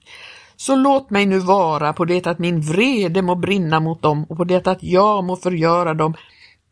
så 0.55 0.75
låt 0.75 1.09
mig 1.09 1.25
nu 1.25 1.39
vara 1.39 1.93
på 1.93 2.05
det 2.05 2.27
att 2.27 2.39
min 2.39 2.61
vrede 2.61 3.21
må 3.21 3.35
brinna 3.35 3.79
mot 3.79 4.01
dem 4.01 4.25
och 4.29 4.37
på 4.37 4.43
det 4.43 4.67
att 4.67 4.83
jag 4.83 5.23
må 5.23 5.35
förgöra 5.35 5.93
dem. 5.93 6.13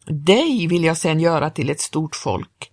Dig 0.06 0.68
vill 0.68 0.84
jag 0.84 0.98
sen 0.98 1.20
göra 1.20 1.50
till 1.50 1.70
ett 1.70 1.80
stort 1.80 2.16
folk. 2.16 2.71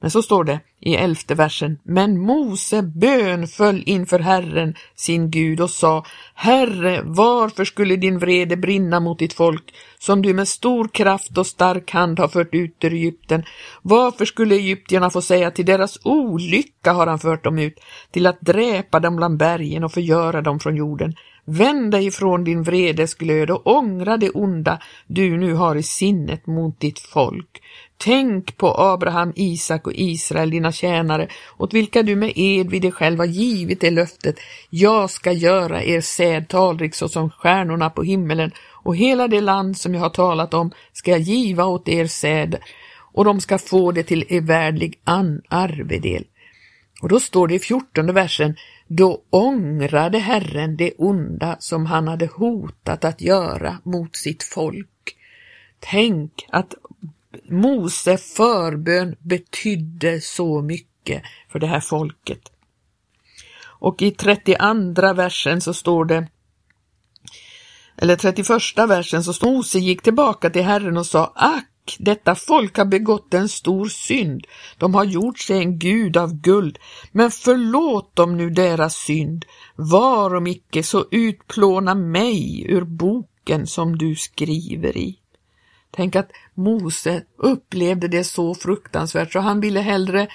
Men 0.00 0.10
så 0.10 0.22
står 0.22 0.44
det 0.44 0.60
i 0.80 0.94
elfte 0.94 1.34
versen, 1.34 1.78
men 1.82 2.20
Mose 2.20 2.82
bönföll 2.82 3.82
inför 3.86 4.18
Herren 4.18 4.74
sin 4.94 5.30
Gud 5.30 5.60
och 5.60 5.70
sa, 5.70 6.04
Herre, 6.34 7.02
varför 7.04 7.64
skulle 7.64 7.96
din 7.96 8.18
vrede 8.18 8.56
brinna 8.56 9.00
mot 9.00 9.18
ditt 9.18 9.32
folk, 9.32 9.74
som 9.98 10.22
du 10.22 10.34
med 10.34 10.48
stor 10.48 10.88
kraft 10.88 11.38
och 11.38 11.46
stark 11.46 11.90
hand 11.90 12.18
har 12.18 12.28
fört 12.28 12.54
ut 12.54 12.84
ur 12.84 12.92
Egypten? 12.92 13.44
Varför 13.82 14.24
skulle 14.24 14.54
egyptierna 14.54 15.10
få 15.10 15.22
säga 15.22 15.50
till 15.50 15.66
deras 15.66 15.98
olycka 16.04 16.92
har 16.92 17.06
han 17.06 17.18
fört 17.18 17.44
dem 17.44 17.58
ut, 17.58 17.80
till 18.10 18.26
att 18.26 18.40
dräpa 18.40 19.00
dem 19.00 19.16
bland 19.16 19.36
bergen 19.36 19.84
och 19.84 19.92
förgöra 19.92 20.42
dem 20.42 20.60
från 20.60 20.76
jorden? 20.76 21.14
Vänd 21.48 21.90
dig 21.90 22.06
ifrån 22.06 22.44
din 22.44 22.62
vredesglöd 22.62 23.50
och 23.50 23.66
ångra 23.66 24.16
det 24.16 24.30
onda 24.30 24.80
du 25.06 25.36
nu 25.36 25.54
har 25.54 25.76
i 25.76 25.82
sinnet 25.82 26.46
mot 26.46 26.80
ditt 26.80 26.98
folk. 26.98 27.62
Tänk 27.98 28.56
på 28.56 28.74
Abraham, 28.78 29.32
Isak 29.36 29.86
och 29.86 29.92
Israel, 29.94 30.50
dina 30.50 30.72
tjänare, 30.72 31.28
åt 31.58 31.74
vilka 31.74 32.02
du 32.02 32.16
med 32.16 32.32
ed 32.36 32.70
vid 32.70 32.82
dig 32.82 32.92
själv 32.92 33.18
har 33.18 33.26
givit 33.26 33.80
det 33.80 33.90
löftet. 33.90 34.36
Jag 34.70 35.10
ska 35.10 35.32
göra 35.32 35.84
er 35.84 36.00
säd 36.00 36.48
talrik 36.48 36.94
såsom 36.94 37.30
stjärnorna 37.30 37.90
på 37.90 38.02
himmelen 38.02 38.50
och 38.82 38.96
hela 38.96 39.28
det 39.28 39.40
land 39.40 39.76
som 39.76 39.94
jag 39.94 40.00
har 40.00 40.10
talat 40.10 40.54
om 40.54 40.72
ska 40.92 41.10
jag 41.10 41.20
giva 41.20 41.64
åt 41.64 41.88
er 41.88 42.06
säd 42.06 42.58
och 43.16 43.24
de 43.24 43.40
ska 43.40 43.58
få 43.58 43.92
det 43.92 44.02
till 44.02 44.24
evärdlig 44.28 45.00
arvedel. 45.48 46.24
Och 47.02 47.08
då 47.08 47.20
står 47.20 47.48
det 47.48 47.54
i 47.54 47.58
fjortonde 47.58 48.12
versen, 48.12 48.56
då 48.86 49.22
ångrade 49.30 50.18
Herren 50.18 50.76
det 50.76 50.92
onda 50.98 51.56
som 51.58 51.86
han 51.86 52.08
hade 52.08 52.26
hotat 52.26 53.04
att 53.04 53.20
göra 53.20 53.78
mot 53.82 54.16
sitt 54.16 54.42
folk. 54.42 55.16
Tänk 55.80 56.46
att 56.48 56.74
Mose 57.44 58.16
förbön 58.16 59.16
betydde 59.18 60.20
så 60.20 60.62
mycket 60.62 61.22
för 61.48 61.58
det 61.58 61.66
här 61.66 61.80
folket. 61.80 62.52
Och 63.78 64.02
i 64.02 64.10
32 64.10 65.12
versen 65.12 65.60
så 65.60 65.74
står 65.74 66.04
det, 66.04 66.28
eller 67.96 68.16
31 68.16 68.48
versen 68.88 69.24
så 69.24 69.32
står 69.32 69.52
Mose 69.52 69.78
gick 69.78 70.02
tillbaka 70.02 70.50
till 70.50 70.62
Herren 70.62 70.96
och 70.96 71.06
sa, 71.06 71.32
ack, 71.34 71.96
detta 71.98 72.34
folk 72.34 72.78
har 72.78 72.84
begått 72.84 73.34
en 73.34 73.48
stor 73.48 73.88
synd. 73.88 74.46
De 74.78 74.94
har 74.94 75.04
gjort 75.04 75.38
sig 75.38 75.58
en 75.58 75.78
gud 75.78 76.16
av 76.16 76.40
guld, 76.40 76.78
men 77.12 77.30
förlåt 77.30 78.16
dem 78.16 78.36
nu 78.36 78.50
deras 78.50 78.94
synd. 78.94 79.44
Var 79.76 80.34
om 80.34 80.46
icke 80.46 80.82
så 80.82 81.04
utplåna 81.10 81.94
mig 81.94 82.66
ur 82.68 82.84
boken 82.84 83.66
som 83.66 83.98
du 83.98 84.14
skriver 84.14 84.96
i. 84.96 85.18
Tänk 85.96 86.16
att 86.16 86.30
Mose 86.54 87.22
upplevde 87.38 88.08
det 88.08 88.24
så 88.24 88.54
fruktansvärt 88.54 89.32
så 89.32 89.38
han 89.38 89.60
ville 89.60 89.80
hellre 89.80 90.28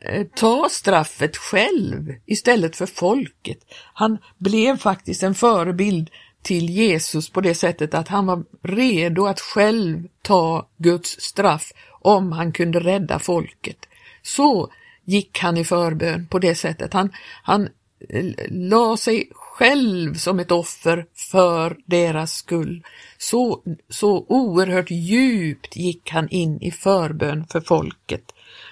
eh, 0.00 0.26
ta 0.36 0.68
straffet 0.70 1.36
själv 1.36 2.14
istället 2.26 2.76
för 2.76 2.86
folket. 2.86 3.58
Han 3.94 4.18
blev 4.38 4.76
faktiskt 4.76 5.22
en 5.22 5.34
förebild 5.34 6.10
till 6.42 6.70
Jesus 6.70 7.30
på 7.30 7.40
det 7.40 7.54
sättet 7.54 7.94
att 7.94 8.08
han 8.08 8.26
var 8.26 8.44
redo 8.62 9.26
att 9.26 9.40
själv 9.40 10.08
ta 10.22 10.68
Guds 10.76 11.20
straff 11.20 11.72
om 12.00 12.32
han 12.32 12.52
kunde 12.52 12.80
rädda 12.80 13.18
folket. 13.18 13.88
Så 14.22 14.72
gick 15.04 15.38
han 15.38 15.56
i 15.56 15.64
förbön 15.64 16.26
på 16.26 16.38
det 16.38 16.54
sättet. 16.54 16.92
Han, 16.92 17.12
han 17.42 17.68
eh, 18.08 18.32
la 18.48 18.96
sig 18.96 19.30
själv 19.54 20.14
som 20.14 20.40
ett 20.40 20.50
offer 20.50 21.06
för 21.14 21.76
deras 21.86 22.34
skull. 22.34 22.82
Så, 23.18 23.62
så 23.88 24.26
oerhört 24.28 24.90
djupt 24.90 25.76
gick 25.76 26.10
han 26.10 26.28
in 26.28 26.60
i 26.60 26.70
förbön 26.70 27.46
för 27.52 27.60
folket. 27.60 28.24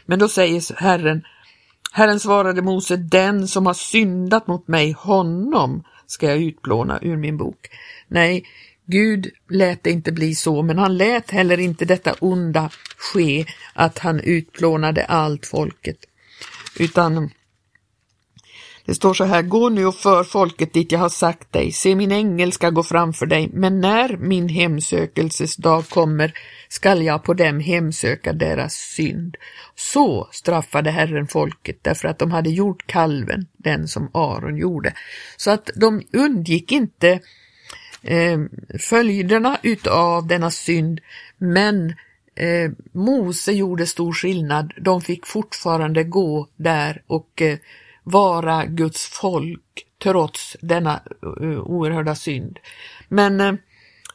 Men 0.06 0.18
då 0.18 0.28
säger 0.28 0.80
Herren, 0.80 1.22
Herren 1.92 2.20
svarade 2.20 2.62
Mose, 2.62 2.96
den 2.96 3.48
som 3.48 3.66
har 3.66 3.74
syndat 3.74 4.46
mot 4.46 4.68
mig, 4.68 4.92
honom 4.92 5.84
ska 6.06 6.26
jag 6.26 6.42
utplåna 6.42 6.98
ur 7.02 7.16
min 7.16 7.36
bok. 7.36 7.70
Nej, 8.08 8.44
Gud 8.86 9.30
lät 9.50 9.84
det 9.84 9.90
inte 9.90 10.12
bli 10.12 10.34
så, 10.34 10.62
men 10.62 10.78
han 10.78 10.96
lät 10.96 11.30
heller 11.30 11.60
inte 11.60 11.84
detta 11.84 12.14
onda 12.20 12.70
ske, 12.96 13.46
att 13.74 13.98
han 13.98 14.20
utplånade 14.20 15.04
allt 15.04 15.46
folket, 15.46 15.98
utan 16.78 17.30
det 18.84 18.94
står 18.94 19.14
så 19.14 19.24
här, 19.24 19.42
gå 19.42 19.68
nu 19.68 19.86
och 19.86 19.94
för 19.94 20.24
folket 20.24 20.72
dit 20.72 20.92
jag 20.92 20.98
har 20.98 21.08
sagt 21.08 21.52
dig, 21.52 21.72
se 21.72 21.94
min 21.94 22.12
ängel 22.12 22.52
ska 22.52 22.70
gå 22.70 22.82
framför 22.82 23.26
dig, 23.26 23.50
men 23.52 23.80
när 23.80 24.16
min 24.16 24.48
hemsökelses 24.48 25.56
dag 25.56 25.88
kommer 25.88 26.32
skall 26.68 27.02
jag 27.02 27.24
på 27.24 27.34
dem 27.34 27.60
hemsöka 27.60 28.32
deras 28.32 28.74
synd. 28.74 29.36
Så 29.74 30.28
straffade 30.32 30.90
Herren 30.90 31.26
folket 31.26 31.78
därför 31.82 32.08
att 32.08 32.18
de 32.18 32.30
hade 32.30 32.50
gjort 32.50 32.86
kalven, 32.86 33.46
den 33.56 33.88
som 33.88 34.10
Aron 34.14 34.56
gjorde. 34.56 34.94
Så 35.36 35.50
att 35.50 35.70
de 35.74 36.02
undgick 36.12 36.72
inte 36.72 37.20
eh, 38.02 38.40
följderna 38.78 39.58
utav 39.62 40.26
denna 40.26 40.50
synd, 40.50 41.00
men 41.38 41.94
eh, 42.34 42.70
Mose 42.92 43.52
gjorde 43.52 43.86
stor 43.86 44.12
skillnad. 44.12 44.72
De 44.80 45.00
fick 45.00 45.26
fortfarande 45.26 46.04
gå 46.04 46.48
där 46.56 47.02
och 47.06 47.42
eh, 47.42 47.58
vara 48.02 48.66
Guds 48.66 49.08
folk 49.08 49.86
trots 50.02 50.56
denna 50.60 51.00
eh, 51.40 51.60
oerhörda 51.60 52.14
synd. 52.14 52.58
Men 53.08 53.40
eh, 53.40 53.54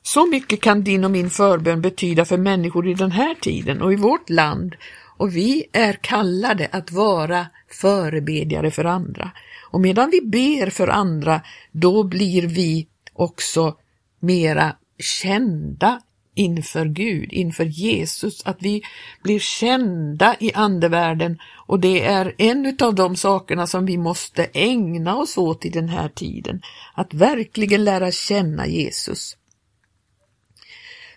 så 0.01 0.25
mycket 0.25 0.61
kan 0.61 0.83
din 0.83 1.03
och 1.03 1.11
min 1.11 1.29
förbön 1.29 1.81
betyda 1.81 2.25
för 2.25 2.37
människor 2.37 2.87
i 2.87 2.93
den 2.93 3.11
här 3.11 3.35
tiden 3.35 3.81
och 3.81 3.93
i 3.93 3.95
vårt 3.95 4.29
land 4.29 4.75
och 5.17 5.35
vi 5.35 5.63
är 5.73 5.93
kallade 5.93 6.69
att 6.71 6.91
vara 6.91 7.47
förebedjare 7.81 8.71
för 8.71 8.85
andra. 8.85 9.31
Och 9.69 9.81
medan 9.81 10.09
vi 10.09 10.21
ber 10.21 10.69
för 10.69 10.87
andra, 10.87 11.41
då 11.71 12.03
blir 12.03 12.47
vi 12.47 12.87
också 13.13 13.77
mera 14.19 14.75
kända 14.99 16.01
inför 16.37 16.85
Gud, 16.85 17.33
inför 17.33 17.65
Jesus, 17.65 18.41
att 18.45 18.57
vi 18.59 18.81
blir 19.23 19.39
kända 19.39 20.35
i 20.39 20.53
andevärlden 20.53 21.37
och 21.67 21.79
det 21.79 22.05
är 22.05 22.33
en 22.37 22.77
av 22.79 22.95
de 22.95 23.15
sakerna 23.15 23.67
som 23.67 23.85
vi 23.85 23.97
måste 23.97 24.45
ägna 24.53 25.15
oss 25.15 25.37
åt 25.37 25.65
i 25.65 25.69
den 25.69 25.89
här 25.89 26.09
tiden, 26.09 26.61
att 26.93 27.13
verkligen 27.13 27.83
lära 27.83 28.11
känna 28.11 28.67
Jesus. 28.67 29.37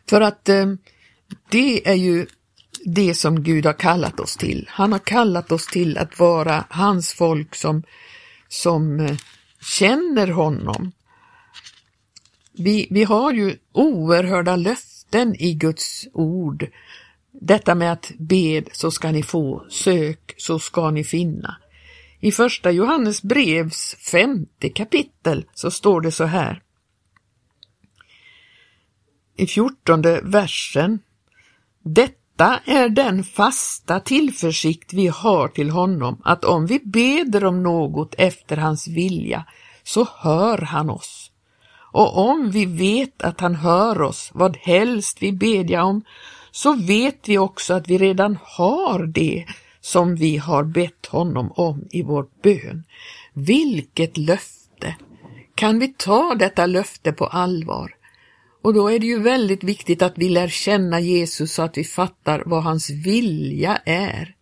För 0.08 0.20
att 0.20 0.48
eh, 0.48 0.66
det 1.50 1.88
är 1.88 1.94
ju 1.94 2.26
det 2.84 3.14
som 3.14 3.42
Gud 3.42 3.66
har 3.66 3.72
kallat 3.72 4.20
oss 4.20 4.36
till. 4.36 4.68
Han 4.70 4.92
har 4.92 4.98
kallat 4.98 5.52
oss 5.52 5.66
till 5.66 5.98
att 5.98 6.18
vara 6.18 6.64
hans 6.70 7.12
folk 7.12 7.54
som, 7.54 7.82
som 8.48 9.00
eh, 9.00 9.16
känner 9.78 10.28
honom. 10.28 10.92
Vi, 12.52 12.86
vi 12.90 13.04
har 13.04 13.32
ju 13.32 13.56
oerhörda 13.72 14.56
löften 14.56 14.89
i 15.38 15.54
Guds 15.54 16.08
ord. 16.12 16.66
Detta 17.32 17.74
med 17.74 17.92
att 17.92 18.12
bed 18.18 18.68
så 18.72 18.90
ska 18.90 19.12
ni 19.12 19.22
få, 19.22 19.66
sök 19.70 20.34
så 20.36 20.58
ska 20.58 20.90
ni 20.90 21.04
finna. 21.04 21.56
I 22.20 22.32
första 22.32 22.70
Johannes 22.70 23.22
brevs 23.22 23.96
femte 24.10 24.68
kapitel 24.68 25.44
så 25.54 25.70
står 25.70 26.00
det 26.00 26.12
så 26.12 26.24
här. 26.24 26.62
I 29.36 29.46
fjortonde 29.46 30.20
versen. 30.24 30.98
Detta 31.82 32.60
är 32.64 32.88
den 32.88 33.24
fasta 33.24 34.00
tillförsikt 34.00 34.92
vi 34.92 35.06
har 35.06 35.48
till 35.48 35.70
honom, 35.70 36.20
att 36.24 36.44
om 36.44 36.66
vi 36.66 36.80
beder 36.84 37.44
om 37.44 37.62
något 37.62 38.14
efter 38.18 38.56
hans 38.56 38.88
vilja, 38.88 39.44
så 39.82 40.08
hör 40.18 40.58
han 40.58 40.90
oss. 40.90 41.19
Och 41.92 42.18
om 42.18 42.50
vi 42.50 42.66
vet 42.66 43.22
att 43.22 43.40
han 43.40 43.54
hör 43.54 44.02
oss, 44.02 44.30
vad 44.34 44.56
helst 44.56 45.22
vi 45.22 45.32
bedja 45.32 45.84
om, 45.84 46.04
så 46.50 46.72
vet 46.72 47.28
vi 47.28 47.38
också 47.38 47.74
att 47.74 47.88
vi 47.88 47.98
redan 47.98 48.38
har 48.42 49.06
det 49.06 49.46
som 49.80 50.16
vi 50.16 50.36
har 50.36 50.64
bett 50.64 51.06
honom 51.06 51.52
om 51.56 51.88
i 51.90 52.02
vår 52.02 52.26
bön. 52.42 52.84
Vilket 53.32 54.16
löfte! 54.16 54.96
Kan 55.54 55.78
vi 55.78 55.88
ta 55.88 56.34
detta 56.34 56.66
löfte 56.66 57.12
på 57.12 57.26
allvar? 57.26 57.94
Och 58.62 58.74
då 58.74 58.88
är 58.90 58.98
det 58.98 59.06
ju 59.06 59.18
väldigt 59.18 59.64
viktigt 59.64 60.02
att 60.02 60.12
vi 60.16 60.28
lär 60.28 60.48
känna 60.48 61.00
Jesus 61.00 61.54
så 61.54 61.62
att 61.62 61.78
vi 61.78 61.84
fattar 61.84 62.42
vad 62.46 62.62
hans 62.62 62.90
vilja 62.90 63.76
är. 63.84 64.34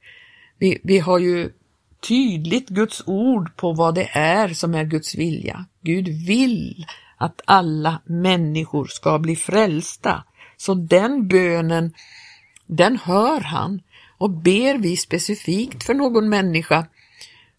Vi, 0.58 0.78
vi 0.82 0.98
har 0.98 1.18
ju 1.18 1.50
tydligt 2.08 2.68
Guds 2.68 3.02
ord 3.06 3.56
på 3.56 3.72
vad 3.72 3.94
det 3.94 4.08
är 4.12 4.48
som 4.48 4.74
är 4.74 4.84
Guds 4.84 5.14
vilja. 5.14 5.64
Gud 5.82 6.08
vill 6.08 6.86
att 7.18 7.40
alla 7.44 8.02
människor 8.04 8.86
ska 8.86 9.18
bli 9.18 9.36
frälsta. 9.36 10.24
Så 10.56 10.74
den 10.74 11.28
bönen, 11.28 11.94
den 12.66 12.96
hör 12.96 13.40
han. 13.40 13.82
Och 14.18 14.30
ber 14.30 14.78
vi 14.78 14.96
specifikt 14.96 15.84
för 15.84 15.94
någon 15.94 16.28
människa 16.28 16.86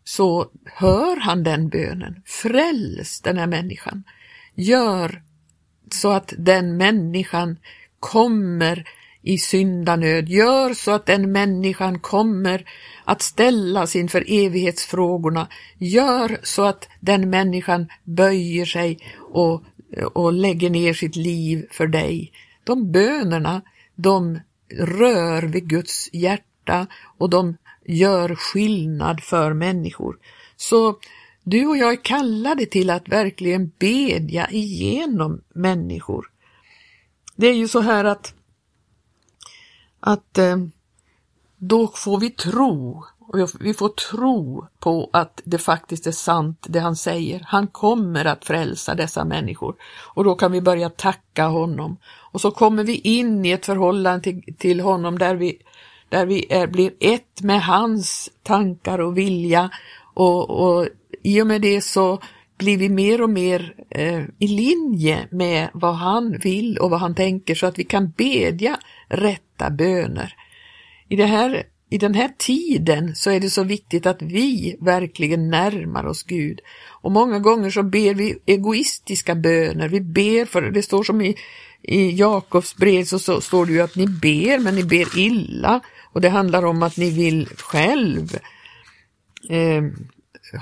så 0.03 0.49
hör 0.65 1.19
han 1.19 1.43
den 1.43 1.69
bönen. 1.69 2.21
Fräls 2.25 3.21
den 3.21 3.37
här 3.37 3.47
människan. 3.47 4.03
Gör 4.55 5.21
så 5.91 6.11
att 6.11 6.33
den 6.37 6.77
människan 6.77 7.57
kommer 7.99 8.87
i 9.21 9.37
syndanöd. 9.37 10.29
Gör 10.29 10.73
så 10.73 10.91
att 10.91 11.05
den 11.05 11.31
människan 11.31 11.99
kommer 11.99 12.65
att 13.05 13.21
ställas 13.21 13.95
inför 13.95 14.23
evighetsfrågorna. 14.27 15.47
Gör 15.77 16.39
så 16.43 16.63
att 16.63 16.89
den 16.99 17.29
människan 17.29 17.87
böjer 18.03 18.65
sig 18.65 18.99
och, 19.19 19.63
och 20.13 20.33
lägger 20.33 20.69
ner 20.69 20.93
sitt 20.93 21.15
liv 21.15 21.67
för 21.71 21.87
dig. 21.87 22.31
De 22.63 22.91
bönerna, 22.91 23.61
de 23.95 24.39
rör 24.77 25.41
vid 25.41 25.69
Guds 25.69 26.09
hjärta 26.13 26.87
och 27.17 27.29
de 27.29 27.57
gör 27.85 28.35
skillnad 28.35 29.23
för 29.23 29.53
människor. 29.53 30.17
Så 30.57 30.99
du 31.43 31.65
och 31.65 31.77
jag 31.77 31.91
är 31.91 32.03
kallade 32.03 32.65
till 32.65 32.89
att 32.89 33.09
verkligen 33.09 33.71
bedja 33.79 34.49
igenom 34.49 35.41
människor. 35.53 36.31
Det 37.35 37.47
är 37.47 37.53
ju 37.53 37.67
så 37.67 37.79
här 37.79 38.05
att, 38.05 38.33
att 39.99 40.37
eh, 40.37 40.57
då 41.57 41.87
får 41.87 42.19
vi 42.19 42.29
tro, 42.29 43.03
vi 43.59 43.73
får 43.73 43.89
tro 43.89 44.65
på 44.79 45.09
att 45.13 45.41
det 45.45 45.57
faktiskt 45.57 46.07
är 46.07 46.11
sant 46.11 46.65
det 46.69 46.79
han 46.79 46.95
säger. 46.95 47.45
Han 47.47 47.67
kommer 47.67 48.25
att 48.25 48.45
frälsa 48.45 48.95
dessa 48.95 49.25
människor 49.25 49.75
och 50.15 50.23
då 50.23 50.35
kan 50.35 50.51
vi 50.51 50.61
börja 50.61 50.89
tacka 50.89 51.45
honom. 51.45 51.97
Och 52.31 52.41
så 52.41 52.51
kommer 52.51 52.83
vi 52.83 52.95
in 52.95 53.45
i 53.45 53.51
ett 53.51 53.65
förhållande 53.65 54.23
till, 54.23 54.55
till 54.57 54.79
honom 54.79 55.19
där 55.19 55.35
vi, 55.35 55.57
där 56.09 56.25
vi 56.25 56.45
är, 56.49 56.67
blir 56.67 56.93
ett 56.99 57.41
med 57.41 57.63
hans 57.63 58.29
tankar 58.43 58.99
och 58.99 59.17
vilja 59.17 59.69
och, 60.13 60.49
och 60.49 60.87
i 61.23 61.41
och 61.41 61.47
med 61.47 61.61
det 61.61 61.81
så 61.81 62.19
blir 62.59 62.77
vi 62.77 62.89
mer 62.89 63.21
och 63.21 63.29
mer 63.29 63.73
eh, 63.89 64.23
i 64.39 64.47
linje 64.47 65.27
med 65.31 65.69
vad 65.73 65.95
han 65.95 66.37
vill 66.37 66.77
och 66.77 66.89
vad 66.89 66.99
han 66.99 67.15
tänker 67.15 67.55
så 67.55 67.65
att 67.65 67.79
vi 67.79 67.83
kan 67.83 68.09
bedja 68.17 68.79
rätta 69.07 69.69
böner. 69.69 70.33
I, 71.09 71.15
det 71.15 71.25
här, 71.25 71.63
I 71.89 71.97
den 71.97 72.13
här 72.13 72.29
tiden 72.37 73.15
så 73.15 73.31
är 73.31 73.39
det 73.39 73.49
så 73.49 73.63
viktigt 73.63 74.05
att 74.05 74.21
vi 74.21 74.75
verkligen 74.79 75.49
närmar 75.49 76.05
oss 76.05 76.23
Gud. 76.23 76.59
Och 77.01 77.11
många 77.11 77.39
gånger 77.39 77.69
så 77.69 77.83
ber 77.83 78.13
vi 78.13 78.37
egoistiska 78.45 79.35
böner. 79.35 79.89
Vi 79.89 80.01
ber 80.01 80.45
för, 80.45 80.61
det 80.61 80.83
står 80.83 81.03
som 81.03 81.21
i, 81.21 81.35
i 81.81 82.11
Jakobs 82.11 82.75
brev 82.75 83.03
så, 83.03 83.19
så 83.19 83.41
står 83.41 83.65
det 83.65 83.71
ju 83.71 83.81
att 83.81 83.95
ni 83.95 84.07
ber 84.07 84.59
men 84.59 84.75
ni 84.75 84.83
ber 84.83 85.19
illa 85.19 85.79
och 86.13 86.21
det 86.21 86.29
handlar 86.29 86.65
om 86.65 86.83
att 86.83 86.97
ni 86.97 87.09
vill 87.09 87.47
själv 87.47 88.39
eh, 89.49 89.83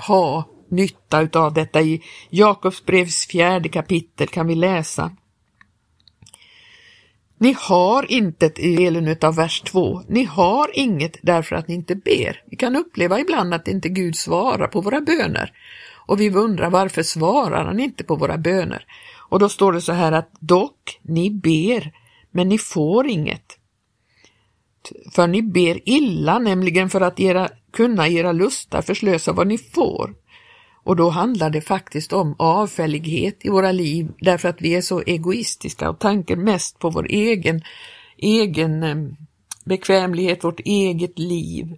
ha 0.06 0.48
nytta 0.70 1.20
utav 1.20 1.54
detta. 1.54 1.80
I 1.80 2.02
Jakobs 2.30 2.84
brevs 2.84 3.26
fjärde 3.26 3.68
kapitel 3.68 4.28
kan 4.28 4.46
vi 4.46 4.54
läsa. 4.54 5.10
Ni 7.40 7.56
har 7.58 8.12
intet 8.12 8.58
i 8.58 8.76
delen 8.76 9.08
utav 9.08 9.34
vers 9.36 9.60
2. 9.60 10.02
Ni 10.08 10.24
har 10.24 10.70
inget 10.74 11.16
därför 11.22 11.56
att 11.56 11.68
ni 11.68 11.74
inte 11.74 11.94
ber. 11.94 12.42
Vi 12.46 12.56
kan 12.56 12.76
uppleva 12.76 13.20
ibland 13.20 13.54
att 13.54 13.68
inte 13.68 13.88
Gud 13.88 14.16
svarar 14.16 14.66
på 14.66 14.80
våra 14.80 15.00
böner 15.00 15.52
och 16.08 16.20
vi 16.20 16.30
undrar 16.30 16.70
varför 16.70 17.02
svarar 17.02 17.64
han 17.64 17.80
inte 17.80 18.04
på 18.04 18.16
våra 18.16 18.38
böner? 18.38 18.84
Och 19.28 19.38
då 19.38 19.48
står 19.48 19.72
det 19.72 19.80
så 19.80 19.92
här 19.92 20.12
att 20.12 20.30
dock, 20.40 21.00
ni 21.02 21.30
ber, 21.30 21.92
men 22.30 22.48
ni 22.48 22.58
får 22.58 23.06
inget. 23.06 23.58
För 25.12 25.26
ni 25.26 25.42
ber 25.42 25.88
illa, 25.88 26.38
nämligen 26.38 26.90
för 26.90 27.00
att 27.00 27.20
era, 27.20 27.48
kunna 27.72 28.08
era 28.08 28.32
lustar 28.32 28.82
förslösa 28.82 29.32
vad 29.32 29.46
ni 29.46 29.58
får. 29.58 30.14
Och 30.88 30.96
då 30.96 31.08
handlar 31.08 31.50
det 31.50 31.60
faktiskt 31.60 32.12
om 32.12 32.34
avfällighet 32.38 33.36
i 33.40 33.48
våra 33.48 33.72
liv 33.72 34.12
därför 34.20 34.48
att 34.48 34.60
vi 34.60 34.74
är 34.74 34.80
så 34.80 35.00
egoistiska 35.00 35.90
och 35.90 35.98
tänker 35.98 36.36
mest 36.36 36.78
på 36.78 36.90
vår 36.90 37.06
egen, 37.10 37.62
egen 38.16 38.82
eh, 38.82 38.96
bekvämlighet, 39.64 40.44
vårt 40.44 40.60
eget 40.60 41.18
liv. 41.18 41.76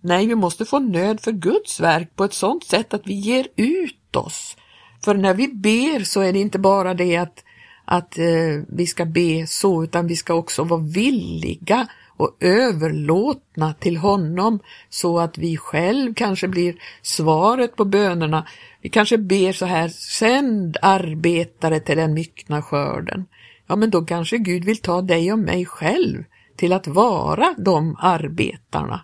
Nej, 0.00 0.26
vi 0.26 0.34
måste 0.34 0.64
få 0.64 0.78
nöd 0.78 1.20
för 1.20 1.32
Guds 1.32 1.80
verk 1.80 2.16
på 2.16 2.24
ett 2.24 2.34
sådant 2.34 2.64
sätt 2.64 2.94
att 2.94 3.06
vi 3.06 3.14
ger 3.14 3.46
ut 3.56 4.16
oss. 4.16 4.56
För 5.04 5.14
när 5.14 5.34
vi 5.34 5.48
ber 5.48 6.04
så 6.04 6.20
är 6.20 6.32
det 6.32 6.38
inte 6.38 6.58
bara 6.58 6.94
det 6.94 7.16
att, 7.16 7.44
att 7.84 8.18
eh, 8.18 8.62
vi 8.68 8.86
ska 8.86 9.04
be 9.04 9.46
så, 9.46 9.84
utan 9.84 10.06
vi 10.06 10.16
ska 10.16 10.34
också 10.34 10.64
vara 10.64 10.80
villiga 10.80 11.88
och 12.20 12.36
överlåtna 12.40 13.74
till 13.74 13.96
honom 13.96 14.58
så 14.88 15.18
att 15.18 15.38
vi 15.38 15.56
själv 15.56 16.14
kanske 16.14 16.48
blir 16.48 16.74
svaret 17.02 17.76
på 17.76 17.84
bönerna. 17.84 18.46
Vi 18.80 18.88
kanske 18.88 19.18
ber 19.18 19.52
så 19.52 19.66
här, 19.66 19.88
sänd 19.88 20.76
arbetare 20.82 21.80
till 21.80 21.96
den 21.96 22.14
myckna 22.14 22.62
skörden. 22.62 23.26
Ja, 23.66 23.76
men 23.76 23.90
då 23.90 24.04
kanske 24.04 24.38
Gud 24.38 24.64
vill 24.64 24.76
ta 24.76 25.02
dig 25.02 25.32
och 25.32 25.38
mig 25.38 25.66
själv 25.66 26.24
till 26.56 26.72
att 26.72 26.86
vara 26.86 27.54
de 27.58 27.96
arbetarna. 28.00 29.00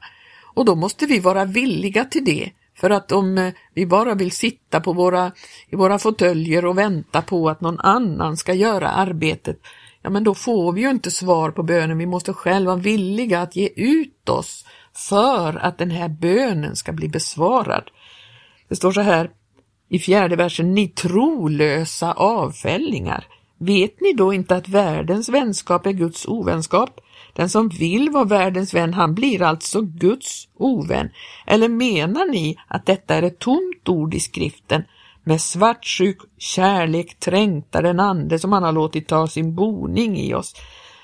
Och 0.55 0.65
då 0.65 0.75
måste 0.75 1.07
vi 1.07 1.21
vara 1.21 1.45
villiga 1.45 2.05
till 2.05 2.25
det. 2.25 2.51
För 2.75 2.91
att 2.91 3.13
om 3.13 3.39
eh, 3.39 3.53
vi 3.75 3.87
bara 3.87 4.15
vill 4.15 4.31
sitta 4.31 4.81
på 4.81 4.93
våra, 4.93 5.33
i 5.69 5.77
våra 5.77 5.99
fåtöljer 5.99 6.65
och 6.65 6.79
vänta 6.79 7.23
på 7.23 7.49
att 7.49 7.61
någon 7.61 7.81
annan 7.81 8.37
ska 8.37 8.55
göra 8.55 8.89
arbetet, 8.89 9.61
ja 10.07 10.11
men 10.11 10.25
då 10.25 10.35
får 10.35 10.73
vi 10.73 10.81
ju 10.81 10.91
inte 10.91 11.11
svar 11.11 11.51
på 11.51 11.63
bönen. 11.63 11.99
Vi 11.99 12.07
måste 12.07 12.33
själva 12.33 12.71
vara 12.71 12.83
villiga 12.83 13.41
att 13.41 13.57
ge 13.57 13.69
ut 13.77 14.29
oss 14.29 14.65
för 14.95 15.57
att 15.57 15.79
den 15.79 15.91
här 15.91 16.09
bönen 16.09 16.77
ska 16.77 16.93
bli 16.93 17.09
besvarad. 17.09 17.91
Det 18.69 18.77
står 18.77 18.93
så 18.93 19.01
här, 19.01 19.31
i 19.89 19.99
fjärde 19.99 20.37
versen, 20.37 20.75
ni 20.75 20.89
trolösa 20.89 22.13
avfällingar. 22.13 23.27
Vet 23.59 24.01
ni 24.01 24.13
då 24.13 24.33
inte 24.33 24.57
att 24.57 24.69
världens 24.69 25.29
vänskap 25.29 25.87
är 25.87 25.93
Guds 25.93 26.27
ovänskap? 26.27 27.01
Den 27.33 27.49
som 27.49 27.69
vill 27.69 28.11
vara 28.11 28.25
världens 28.25 28.75
vän, 28.75 28.95
han 28.95 29.15
blir 29.15 29.43
alltså 29.43 29.81
Guds 29.81 30.49
ovän. 30.55 31.11
Eller 31.47 31.69
menar 31.69 32.27
ni 32.27 32.57
att 32.69 32.87
detta 32.87 33.15
är 33.15 33.23
ett 33.23 33.39
tomt 33.39 33.89
ord 33.89 34.15
i 34.15 34.21
skriften? 34.21 34.85
Med 35.29 35.41
svartsjuk 35.41 36.19
kärlek 36.39 37.21
trängtar 37.21 37.83
den 37.83 38.01
ande 38.01 38.39
som 38.39 38.53
han 38.53 38.63
har 38.63 38.73
låtit 38.73 39.09
ta 39.09 39.27
sin 39.27 39.55
boning 39.55 40.19
i 40.19 40.35
oss. 40.35 40.55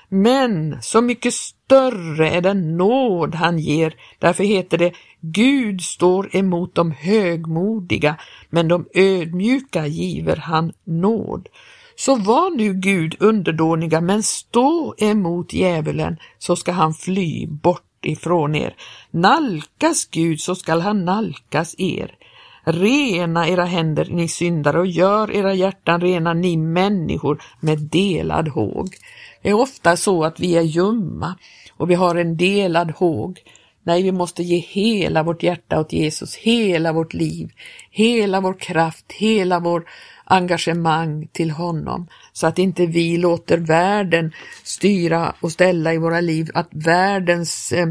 Men 0.09 0.81
så 0.81 1.01
mycket 1.01 1.33
större 1.33 2.29
är 2.29 2.41
den 2.41 2.77
nåd 2.77 3.35
han 3.35 3.59
ger. 3.59 3.95
Därför 4.19 4.43
heter 4.43 4.77
det 4.77 4.93
Gud 5.21 5.81
står 5.81 6.35
emot 6.35 6.75
de 6.75 6.91
högmodiga, 6.91 8.15
men 8.49 8.67
de 8.67 8.85
ödmjuka 8.93 9.87
giver 9.87 10.35
han 10.35 10.73
nåd. 10.83 11.49
Så 11.95 12.15
var 12.15 12.57
nu 12.57 12.73
Gud 12.73 13.15
underdåniga, 13.19 14.01
men 14.01 14.23
stå 14.23 14.95
emot 14.97 15.53
djävulen, 15.53 16.17
så 16.37 16.55
ska 16.55 16.71
han 16.71 16.93
fly 16.93 17.47
bort 17.47 18.05
ifrån 18.05 18.55
er. 18.55 18.75
Nalkas 19.11 20.05
Gud, 20.05 20.39
så 20.39 20.55
skall 20.55 20.81
han 20.81 21.05
nalkas 21.05 21.75
er. 21.77 22.15
Rena 22.63 23.47
era 23.47 23.65
händer, 23.65 24.07
ni 24.11 24.27
syndare, 24.27 24.79
och 24.79 24.87
gör 24.87 25.31
era 25.31 25.53
hjärtan 25.53 26.01
rena, 26.01 26.33
ni 26.33 26.57
människor 26.57 27.43
med 27.59 27.79
delad 27.79 28.47
håg. 28.47 28.95
Det 29.41 29.49
är 29.49 29.53
ofta 29.53 29.97
så 29.97 30.23
att 30.23 30.39
vi 30.39 30.55
är 30.55 30.61
ljumma 30.61 31.35
och 31.77 31.89
vi 31.89 31.95
har 31.95 32.15
en 32.15 32.37
delad 32.37 32.91
håg. 32.91 33.39
Nej, 33.83 34.03
vi 34.03 34.11
måste 34.11 34.43
ge 34.43 34.57
hela 34.57 35.23
vårt 35.23 35.43
hjärta 35.43 35.79
åt 35.79 35.93
Jesus, 35.93 36.35
hela 36.35 36.93
vårt 36.93 37.13
liv, 37.13 37.51
hela 37.91 38.41
vår 38.41 38.53
kraft, 38.53 39.11
hela 39.11 39.59
vår 39.59 39.85
engagemang 40.25 41.27
till 41.31 41.51
honom 41.51 42.07
så 42.33 42.47
att 42.47 42.59
inte 42.59 42.85
vi 42.85 43.17
låter 43.17 43.57
världen 43.57 44.31
styra 44.63 45.35
och 45.39 45.51
ställa 45.51 45.93
i 45.93 45.97
våra 45.97 46.21
liv, 46.21 46.49
att 46.53 46.69
världens 46.71 47.71
eh, 47.71 47.87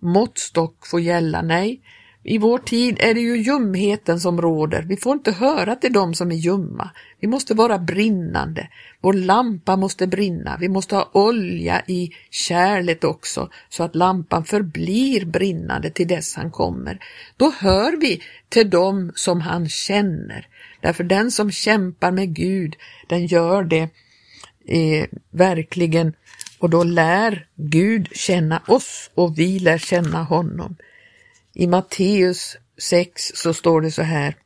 måttstock 0.00 0.86
får 0.86 1.00
gälla. 1.00 1.42
Nej, 1.42 1.80
i 2.28 2.38
vår 2.38 2.58
tid 2.58 2.96
är 3.00 3.14
det 3.14 3.20
ju 3.20 3.36
ljumheten 3.36 4.20
som 4.20 4.40
råder. 4.40 4.82
Vi 4.82 4.96
får 4.96 5.12
inte 5.12 5.32
höra 5.32 5.76
till 5.76 5.92
dem 5.92 6.14
som 6.14 6.32
är 6.32 6.36
ljumma. 6.36 6.90
Vi 7.20 7.28
måste 7.28 7.54
vara 7.54 7.78
brinnande. 7.78 8.68
Vår 9.00 9.12
lampa 9.12 9.76
måste 9.76 10.06
brinna. 10.06 10.56
Vi 10.60 10.68
måste 10.68 10.94
ha 10.94 11.10
olja 11.12 11.82
i 11.86 12.10
kärlet 12.30 13.04
också 13.04 13.48
så 13.68 13.82
att 13.82 13.94
lampan 13.94 14.44
förblir 14.44 15.24
brinnande 15.24 15.90
till 15.90 16.08
dess 16.08 16.36
han 16.36 16.50
kommer. 16.50 16.98
Då 17.36 17.52
hör 17.58 17.96
vi 18.00 18.22
till 18.48 18.70
dem 18.70 19.12
som 19.14 19.40
han 19.40 19.68
känner. 19.68 20.48
Därför 20.80 21.04
den 21.04 21.30
som 21.30 21.50
kämpar 21.50 22.10
med 22.10 22.34
Gud, 22.34 22.76
den 23.08 23.26
gör 23.26 23.64
det 23.64 23.88
eh, 24.68 25.06
verkligen 25.30 26.12
och 26.58 26.70
då 26.70 26.84
lär 26.84 27.46
Gud 27.56 28.08
känna 28.12 28.62
oss 28.66 29.10
och 29.14 29.38
vi 29.38 29.58
lär 29.58 29.78
känna 29.78 30.22
honom. 30.22 30.76
I 31.58 31.66
Matteus 31.66 32.56
6 32.78 33.32
så 33.34 33.54
står 33.54 33.80
det 33.80 33.90
så 33.90 34.02
här. 34.02 34.36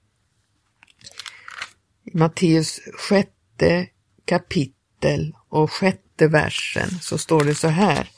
I 2.05 2.19
Matteus 2.19 2.81
sjätte 2.99 3.87
kapitel 4.25 5.35
och 5.49 5.73
sjätte 5.73 6.29
versen 6.29 6.89
så 7.01 7.19
står 7.19 7.45
det 7.45 7.55
så 7.55 7.69
här. 7.69 8.09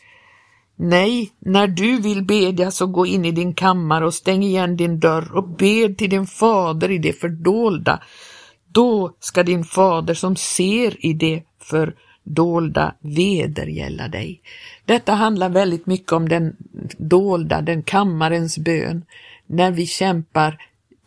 Nej, 0.77 1.33
när 1.39 1.67
du 1.67 2.01
vill 2.01 2.25
bedja 2.25 2.71
så 2.71 2.87
gå 2.87 3.07
in 3.07 3.25
i 3.25 3.33
din 3.33 3.55
kammare 3.55 4.07
och 4.07 4.15
stäng 4.15 4.43
igen 4.43 4.77
din 4.77 5.01
dörr 5.01 5.37
och 5.37 5.49
bed 5.49 5.99
till 5.99 6.11
din 6.11 6.27
fader 6.27 6.91
i 6.91 6.99
det 6.99 7.13
fördolda. 7.13 8.03
Då 8.69 9.17
ska 9.21 9.43
din 9.43 9.65
fader 9.65 10.15
som 10.15 10.37
ser 10.37 11.07
i 11.07 11.13
det 11.13 11.43
fördolda 11.61 12.95
vedergälla 13.01 14.09
dig. 14.09 14.43
Detta 14.85 15.13
handlar 15.13 15.49
väldigt 15.49 15.87
mycket 15.87 16.13
om 16.13 16.29
den 16.29 16.57
dolda, 16.99 17.61
den 17.61 17.83
kammarens 17.83 18.59
bön, 18.59 19.05
när 19.47 19.71
vi 19.71 19.87
kämpar 19.87 20.59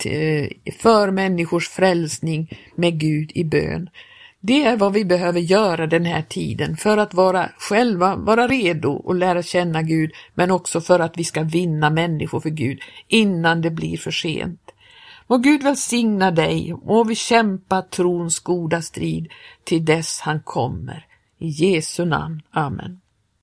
eh, 0.06 0.50
för 0.80 1.12
människors 1.12 1.70
frälsning 1.70 2.60
med 2.76 3.00
Gud 3.00 3.32
i 3.36 3.44
bön. 3.44 3.90
Det 4.40 4.66
är 4.66 4.78
vad 4.78 4.94
vi 4.94 5.06
behöver 5.06 5.40
göra 5.40 5.88
den 5.88 6.06
här 6.06 6.22
tiden 6.22 6.78
för 6.78 6.98
att 6.98 7.14
vara 7.14 7.50
själva, 7.58 8.16
vara 8.16 8.48
redo 8.48 8.92
och 8.92 9.16
lära 9.16 9.44
känna 9.44 9.82
Gud, 9.82 10.12
men 10.34 10.52
också 10.52 10.82
för 10.82 11.00
att 11.00 11.18
vi 11.18 11.24
ska 11.24 11.44
vinna 11.44 11.90
människor 11.90 12.40
för 12.40 12.50
Gud 12.50 12.80
innan 13.08 13.62
det 13.62 13.72
blir 13.72 13.98
för 13.98 14.12
sent. 14.12 14.72
Må 15.28 15.38
Gud 15.38 15.64
välsigna 15.64 16.32
dig 16.32 16.74
och 16.74 17.10
vi 17.10 17.16
kämpa 17.16 17.82
trons 17.82 18.40
goda 18.40 18.82
strid 18.82 19.32
till 19.64 19.86
dess 19.86 20.20
han 20.20 20.40
kommer. 20.40 21.06
I 21.40 21.48
Jesu 21.48 22.06
namn. 22.06 22.42
Amen. 22.52 23.00